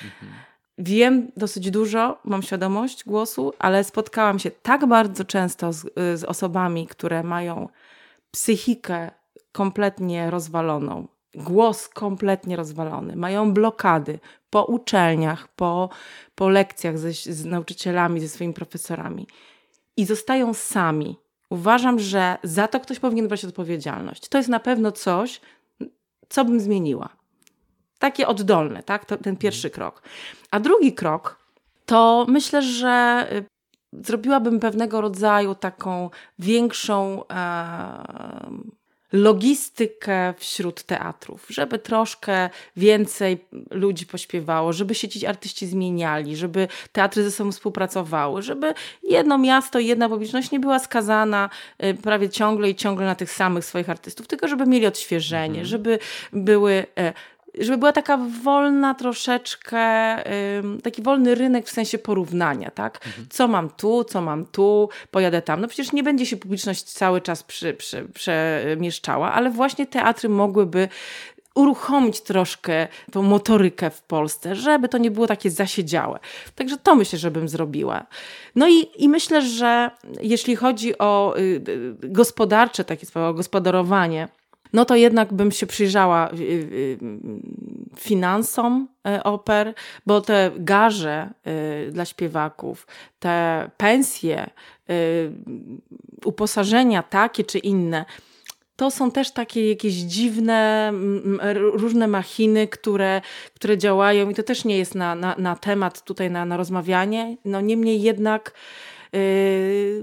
[0.05, 0.33] Mhm.
[0.79, 6.87] Wiem dosyć dużo, mam świadomość głosu, ale spotkałam się tak bardzo często z, z osobami,
[6.87, 7.69] które mają
[8.31, 9.11] psychikę
[9.53, 14.19] kompletnie rozwaloną, głos kompletnie rozwalony, mają blokady
[14.51, 15.89] po uczelniach, po,
[16.35, 19.27] po lekcjach ze, z nauczycielami, ze swoimi profesorami
[19.97, 21.17] i zostają sami.
[21.51, 24.29] Uważam, że za to ktoś powinien brać odpowiedzialność.
[24.29, 25.41] To jest na pewno coś,
[26.29, 27.18] co bym zmieniła.
[27.99, 29.05] Takie oddolne, tak?
[29.05, 30.03] To, ten pierwszy krok.
[30.51, 31.39] A drugi krok
[31.87, 33.45] to myślę, że y,
[33.93, 38.39] zrobiłabym pewnego rodzaju taką większą e,
[39.13, 47.23] logistykę wśród teatrów, żeby troszkę więcej ludzi pośpiewało, żeby się ci artyści zmieniali, żeby teatry
[47.25, 51.51] ze sobą współpracowały, żeby jedno miasto, jedna publiczność nie była skazana
[51.85, 55.67] y, prawie ciągle i ciągle na tych samych swoich artystów, tylko żeby mieli odświeżenie, mhm.
[55.67, 55.99] żeby
[56.33, 57.13] były e,
[57.61, 59.79] żeby była taka wolna troszeczkę,
[60.83, 63.07] taki wolny rynek w sensie porównania, tak?
[63.07, 63.27] Mhm.
[63.31, 65.61] Co mam tu, co mam tu, pojadę tam.
[65.61, 70.89] No przecież nie będzie się publiczność cały czas przy, przy, przemieszczała, ale właśnie teatry mogłyby
[71.59, 76.19] uruchomić troszkę tą motorykę w Polsce, żeby to nie było takie zasiedziałe.
[76.55, 78.07] Także to myślę, że bym zrobiła.
[78.55, 79.91] No i, i myślę, że
[80.21, 84.29] jeśli chodzi o y, y, gospodarcze takie sprawy, o gospodarowanie,
[84.73, 86.99] no to jednak bym się przyjrzała y, y,
[87.97, 89.75] finansom e, oper,
[90.07, 91.31] bo te garze
[91.89, 92.87] y, dla śpiewaków,
[93.19, 94.51] te pensje,
[96.25, 98.05] uposażenia takie czy inne,
[98.79, 100.93] to są też takie jakieś dziwne,
[101.55, 103.21] różne machiny, które,
[103.55, 107.37] które działają i to też nie jest na, na, na temat tutaj na, na rozmawianie.
[107.45, 108.55] No niemniej jednak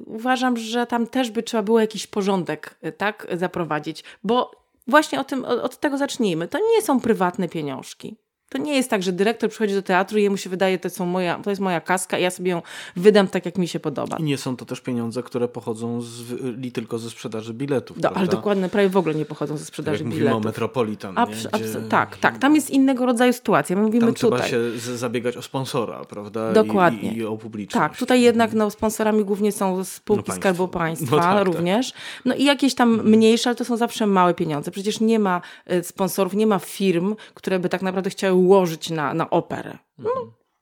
[0.06, 4.52] uważam, że tam też by trzeba było jakiś porządek tak, zaprowadzić, bo
[4.88, 6.48] właśnie o tym, od tego zacznijmy.
[6.48, 8.16] To nie są prywatne pieniążki.
[8.50, 11.06] To nie jest tak, że dyrektor przychodzi do teatru i jemu się wydaje, to, są
[11.06, 12.62] moja, to jest moja kaska i ja sobie ją
[12.96, 14.18] wydam tak, jak mi się podoba.
[14.18, 18.00] I nie są to też pieniądze, które pochodzą z, li tylko ze sprzedaży biletów.
[18.00, 20.34] Do, ale dokładnie, prawie w ogóle nie pochodzą ze sprzedaży tak jak biletów.
[20.34, 21.18] Mówimy o Metropolitan.
[21.18, 21.90] Abs Gdzie...
[21.90, 22.38] Tak, tak.
[22.38, 23.76] Tam jest innego rodzaju sytuacja.
[23.76, 24.50] My mówimy tam tutaj.
[24.50, 26.54] trzeba się zabiegać o sponsora, prawda?
[26.54, 27.12] Dokładnie.
[27.12, 27.90] I, i o publiczność.
[27.90, 31.46] Tak, tutaj jednak no, sponsorami głównie są spółki no Skarbu Państwa no tak, tak.
[31.46, 31.92] również.
[31.92, 32.02] Tak.
[32.26, 33.10] No i jakieś tam mhm.
[33.10, 34.72] mniejsze, ale to są zawsze małe pieniądze.
[34.72, 35.42] Przecież nie ma
[35.72, 39.78] y, sponsorów, nie ma firm, które by tak naprawdę chciały ułożyć na, na operę.
[39.98, 40.12] No,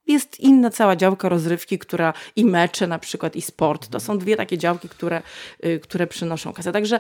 [0.08, 3.88] jest inna cała działka rozrywki, która i mecze na przykład, i sport.
[3.88, 5.22] To są dwie takie działki, które,
[5.66, 6.72] y, które przynoszą kasę.
[6.72, 7.00] Także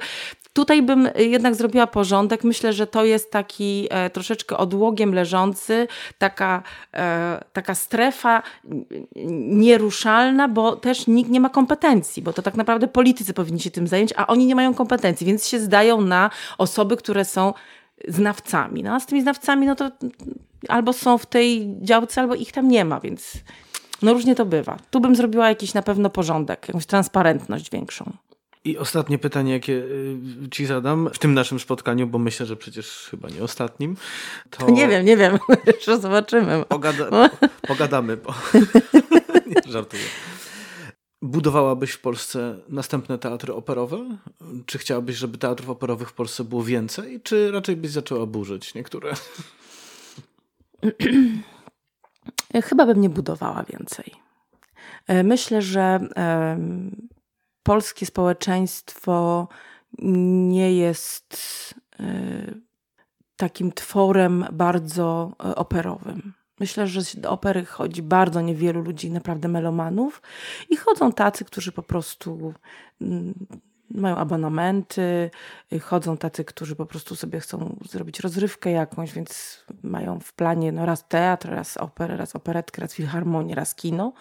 [0.53, 2.43] tutaj bym jednak zrobiła porządek.
[2.43, 6.63] Myślę, że to jest taki e, troszeczkę odłogiem leżący, taka,
[6.93, 8.41] e, taka strefa
[9.47, 13.87] nieruszalna, bo też nikt nie ma kompetencji, bo to tak naprawdę politycy powinni się tym
[13.87, 17.53] zająć, a oni nie mają kompetencji, więc się zdają na osoby, które są
[18.07, 18.83] znawcami.
[18.83, 19.91] No a z tymi znawcami, no to
[20.67, 23.33] albo są w tej działce, albo ich tam nie ma, więc
[24.01, 24.77] no różnie to bywa.
[24.91, 28.13] Tu bym zrobiła jakiś na pewno porządek, jakąś transparentność większą.
[28.65, 30.17] I ostatnie pytanie, jakie y,
[30.51, 33.95] ci zadam w tym naszym spotkaniu, bo myślę, że przecież chyba nie ostatnim.
[34.49, 34.69] To...
[34.71, 35.37] Nie wiem, nie wiem,
[35.67, 36.63] jeszcze zobaczymy.
[36.69, 37.29] Pogada...
[37.67, 38.33] Pogadamy, bo
[39.65, 40.03] nie żartuję.
[41.21, 44.17] Budowałabyś w Polsce następne teatry operowe?
[44.65, 47.21] Czy chciałabyś, żeby teatrów operowych w Polsce było więcej?
[47.23, 49.13] Czy raczej byś zaczęła burzyć niektóre?
[52.63, 54.13] Chyba bym nie budowała więcej.
[55.07, 55.99] E, myślę, że
[57.63, 59.47] polskie społeczeństwo
[59.99, 61.35] nie jest
[61.99, 62.05] e,
[63.35, 66.33] takim tworem bardzo e, operowym.
[66.59, 70.21] Myślę, że do opery chodzi bardzo niewielu ludzi, naprawdę melomanów,
[70.69, 72.53] i chodzą tacy, którzy po prostu
[73.01, 73.33] mm,
[73.93, 75.31] mają abonamenty,
[75.81, 80.85] chodzą tacy, którzy po prostu sobie chcą zrobić rozrywkę jakąś, więc mają w planie no,
[80.85, 84.13] raz teatr, raz operę, raz operetkę, raz filharmonię, raz kino.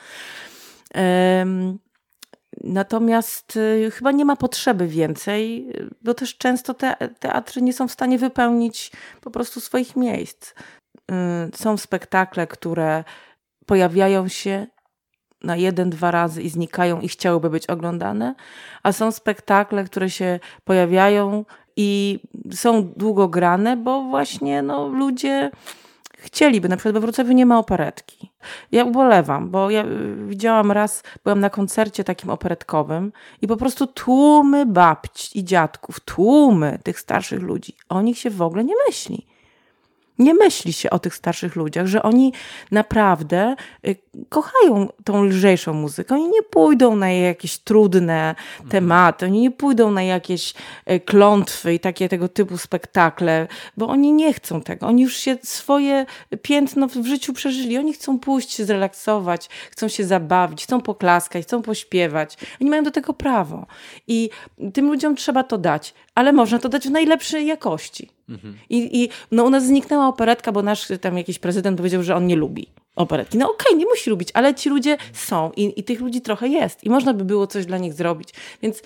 [2.61, 7.93] Natomiast y, chyba nie ma potrzeby więcej, bo też często te teatry nie są w
[7.93, 10.51] stanie wypełnić po prostu swoich miejsc.
[10.51, 13.05] Y, są spektakle, które
[13.67, 14.67] pojawiają się
[15.45, 18.35] na jeden, dwa razy i znikają i chciałyby być oglądane,
[18.83, 21.45] a są spektakle, które się pojawiają
[21.77, 22.21] i
[22.51, 25.51] są długo grane, bo właśnie no, ludzie
[26.19, 26.69] chcieliby.
[26.69, 28.33] Na przykład we Wrocławiu nie ma operetki.
[28.73, 33.13] Ja ubolewam, bo ja y, widziałam raz, byłam na koncercie takim operetkowym
[33.43, 37.77] i po prostu tłumy babci i dziadków, tłumy tych starszych ludzi.
[37.89, 39.32] O nich się w ogóle nie myśli
[40.19, 42.33] nie myśli się o tych starszych ludziach, że oni
[42.71, 43.57] naprawdę
[43.87, 43.97] y,
[44.29, 46.15] kochają tą lżejszą muzykę.
[46.15, 48.71] Oni nie pójdą na jakieś trudne mhm.
[48.71, 50.55] tematy, oni nie pójdą na jakieś
[50.91, 54.87] y, klątwy i takie tego typu spektakle, bo oni nie chcą tego.
[54.87, 56.07] Oni już się swoje
[56.43, 57.79] piętno w życiu przeżyli.
[57.79, 62.37] Oni chcą pójść się zrelaksować, chcą się zabawić, chcą poklaskać, chcą pośpiewać.
[62.61, 63.67] Oni mają do tego prawo.
[64.07, 64.31] I
[64.75, 68.11] tym ludziom trzeba to dać, ale można to dać w najlepszej jakości.
[68.33, 68.59] Mhm.
[68.71, 72.27] I, I no, u nas zniknęła operetka, bo nasz tam jakiś prezydent powiedział, że on
[72.27, 72.67] nie lubi
[72.97, 73.39] operetki.
[73.39, 76.49] No okej, okay, nie musi lubić, ale ci ludzie są i, i tych ludzi trochę
[76.49, 78.29] jest i można by było coś dla nich zrobić.
[78.63, 78.83] Więc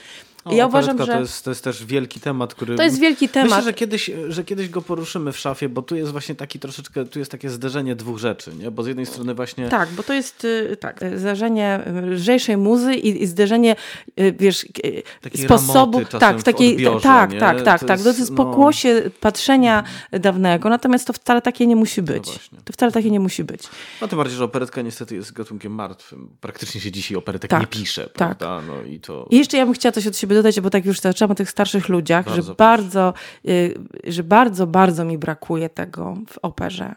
[0.46, 1.06] o, ja uważam, że...
[1.06, 2.76] To jest, to jest też wielki temat, który...
[2.76, 3.50] To jest wielki temat.
[3.50, 7.04] Myślę, że kiedyś, że kiedyś go poruszymy w szafie, bo tu jest właśnie taki troszeczkę,
[7.04, 8.70] tu jest takie zderzenie dwóch rzeczy, nie?
[8.70, 9.68] Bo z jednej strony właśnie...
[9.68, 13.76] Tak, bo to jest y, tak, y, zderzenie lżejszej muzy i, i zderzenie,
[14.20, 14.66] y, wiesz,
[15.20, 16.04] takiej sposobu...
[16.04, 16.72] Tak, w takiej...
[16.74, 18.00] Odbiorze, tak, tak, tak, tak, tak.
[18.00, 18.36] To jest no...
[18.36, 22.26] pokłosie patrzenia dawnego, natomiast to wcale takie nie musi być.
[22.52, 23.62] No to wcale takie nie musi być.
[24.00, 26.28] No tym bardziej, że operetka niestety jest gatunkiem martwym.
[26.40, 28.38] Praktycznie się dzisiaj operetek tak, nie pisze, tak.
[28.38, 28.62] prawda?
[28.66, 29.26] No i to...
[29.30, 31.50] I jeszcze ja bym chciała coś od siebie dodać, bo tak już zaczęłam o tych
[31.50, 33.14] starszych ludziach, bardzo że bardzo,
[33.48, 33.74] y,
[34.04, 36.94] że bardzo, bardzo mi brakuje tego w operze.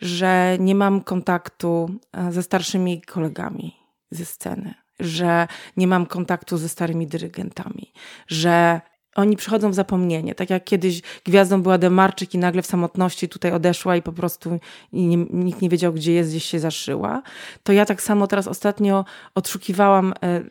[0.00, 3.76] Że nie mam kontaktu e, ze starszymi kolegami
[4.10, 7.92] ze sceny, że nie mam kontaktu ze starymi dyrygentami,
[8.26, 8.80] że
[9.16, 10.34] oni przychodzą w zapomnienie.
[10.34, 14.58] Tak jak kiedyś gwiazdą była Demarczyk i nagle w samotności tutaj odeszła i po prostu
[14.92, 17.22] nie, nikt nie wiedział, gdzie jest, gdzieś się zaszyła.
[17.62, 19.04] To ja tak samo teraz ostatnio
[19.34, 20.42] odszukiwałam e,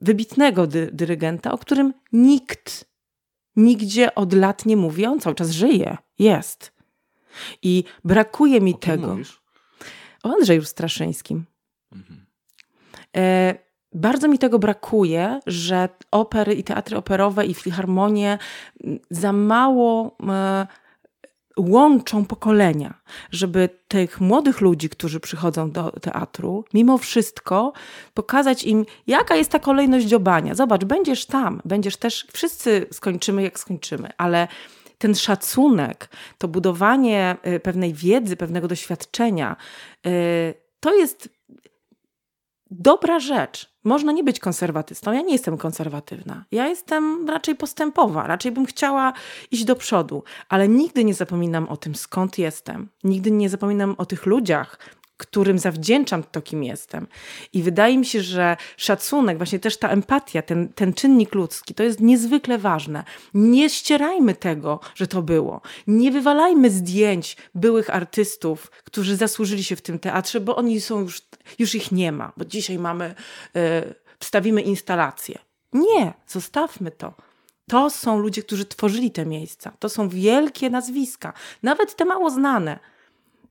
[0.00, 2.92] wybitnego dy, dyrygenta, o którym nikt
[3.56, 5.06] nigdzie od lat nie mówi.
[5.06, 5.96] On cały czas żyje.
[6.18, 6.72] Jest.
[7.62, 9.06] I brakuje mi o tego.
[9.06, 9.42] Mówisz?
[10.22, 11.44] O Andrzeju Straszyńskim.
[11.92, 12.26] Mhm.
[13.16, 13.54] E,
[13.94, 18.38] bardzo mi tego brakuje, że opery i teatry operowe i filharmonie
[18.84, 20.66] mm, za mało e,
[21.58, 22.94] łączą pokolenia,
[23.30, 27.72] żeby tych młodych ludzi, którzy przychodzą do teatru, mimo wszystko
[28.14, 30.54] pokazać im, jaka jest ta kolejność dziobania.
[30.54, 34.48] Zobacz, będziesz tam, będziesz też, wszyscy skończymy jak skończymy, ale
[34.98, 39.56] ten szacunek, to budowanie e, pewnej wiedzy, pewnego doświadczenia,
[40.06, 40.10] e,
[40.80, 41.28] to jest
[42.70, 43.71] dobra rzecz.
[43.84, 45.12] Można nie być konserwatystą.
[45.12, 46.44] Ja nie jestem konserwatywna.
[46.52, 48.26] Ja jestem raczej postępowa.
[48.26, 49.12] Raczej bym chciała
[49.50, 52.88] iść do przodu, ale nigdy nie zapominam o tym, skąd jestem.
[53.04, 54.78] Nigdy nie zapominam o tych ludziach,
[55.22, 57.06] którym zawdzięczam to, kim jestem.
[57.52, 61.82] I wydaje mi się, że szacunek, właśnie też ta empatia, ten, ten czynnik ludzki, to
[61.82, 63.04] jest niezwykle ważne.
[63.34, 65.60] Nie ścierajmy tego, że to było.
[65.86, 71.22] Nie wywalajmy zdjęć byłych artystów, którzy zasłużyli się w tym teatrze, bo oni są już,
[71.58, 73.14] już ich nie ma, bo dzisiaj mamy,
[73.54, 73.60] yy,
[74.18, 75.38] wstawimy instalację.
[75.72, 77.14] Nie, zostawmy to.
[77.70, 79.72] To są ludzie, którzy tworzyli te miejsca.
[79.78, 82.78] To są wielkie nazwiska, nawet te mało znane.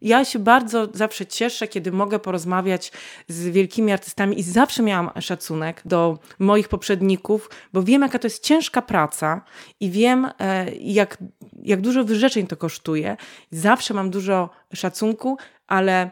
[0.02, 2.92] Ja się bardzo zawsze cieszę, kiedy mogę porozmawiać
[3.28, 8.44] z wielkimi artystami i zawsze miałam szacunek do moich poprzedników, bo wiem, jaka to jest
[8.44, 9.42] ciężka praca
[9.80, 11.18] i wiem, e, jak,
[11.64, 13.18] jak dużo wyrzeczeń to kosztuje.
[13.52, 15.38] Zawsze mam dużo szacunku,
[15.68, 16.12] ale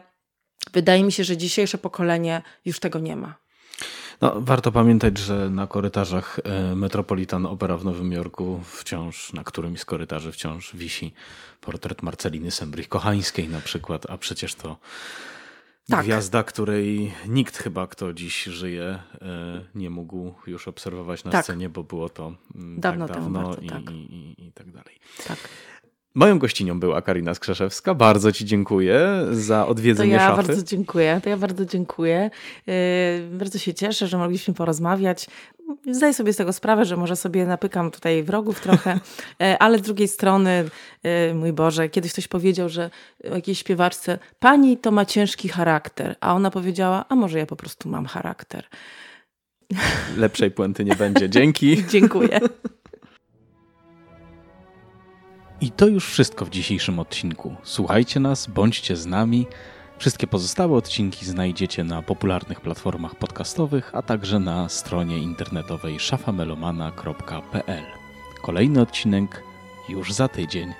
[0.72, 3.49] wydaje mi się, że dzisiejsze pokolenie już tego nie ma.
[4.20, 9.80] No, warto pamiętać, że na korytarzach e, Metropolitan Opera w Nowym Jorku wciąż, na którymś
[9.80, 11.12] z korytarzy wciąż wisi
[11.60, 14.76] portret Marceliny Sembrich-Kochańskiej na przykład, a przecież to
[15.90, 16.04] tak.
[16.04, 21.44] gwiazda, której nikt chyba, kto dziś żyje, e, nie mógł już obserwować na tak.
[21.44, 23.90] scenie, bo było to mm, dawno, tak dawno bardzo, i, tak.
[23.90, 24.98] I, i, i, tak dalej.
[25.28, 25.38] Tak.
[26.14, 27.94] Moją gościnią była Karina Skrzeszewska.
[27.94, 30.46] Bardzo Ci dziękuję za odwiedzenie to ja szafy.
[30.46, 31.20] bardzo dziękuję.
[31.24, 32.30] To ja bardzo dziękuję.
[32.66, 32.74] Yy,
[33.32, 35.26] bardzo się cieszę, że mogliśmy porozmawiać.
[35.90, 39.00] Zdaję sobie z tego sprawę, że może sobie napykam tutaj wrogów trochę,
[39.40, 40.64] yy, ale z drugiej strony,
[41.02, 42.90] yy, mój Boże, kiedyś ktoś powiedział, że
[43.24, 47.88] jakiejś śpiewaczce, pani to ma ciężki charakter, a ona powiedziała, a może ja po prostu
[47.88, 48.64] mam charakter.
[50.16, 51.30] Lepszej puenty nie będzie.
[51.30, 51.84] Dzięki.
[51.92, 52.40] Dziękuję.
[55.60, 57.54] I to już wszystko w dzisiejszym odcinku.
[57.62, 59.46] Słuchajcie nas, bądźcie z nami.
[59.98, 67.84] Wszystkie pozostałe odcinki znajdziecie na popularnych platformach podcastowych, a także na stronie internetowej szafamelomana.pl.
[68.42, 69.42] Kolejny odcinek
[69.88, 70.72] już za tydzień.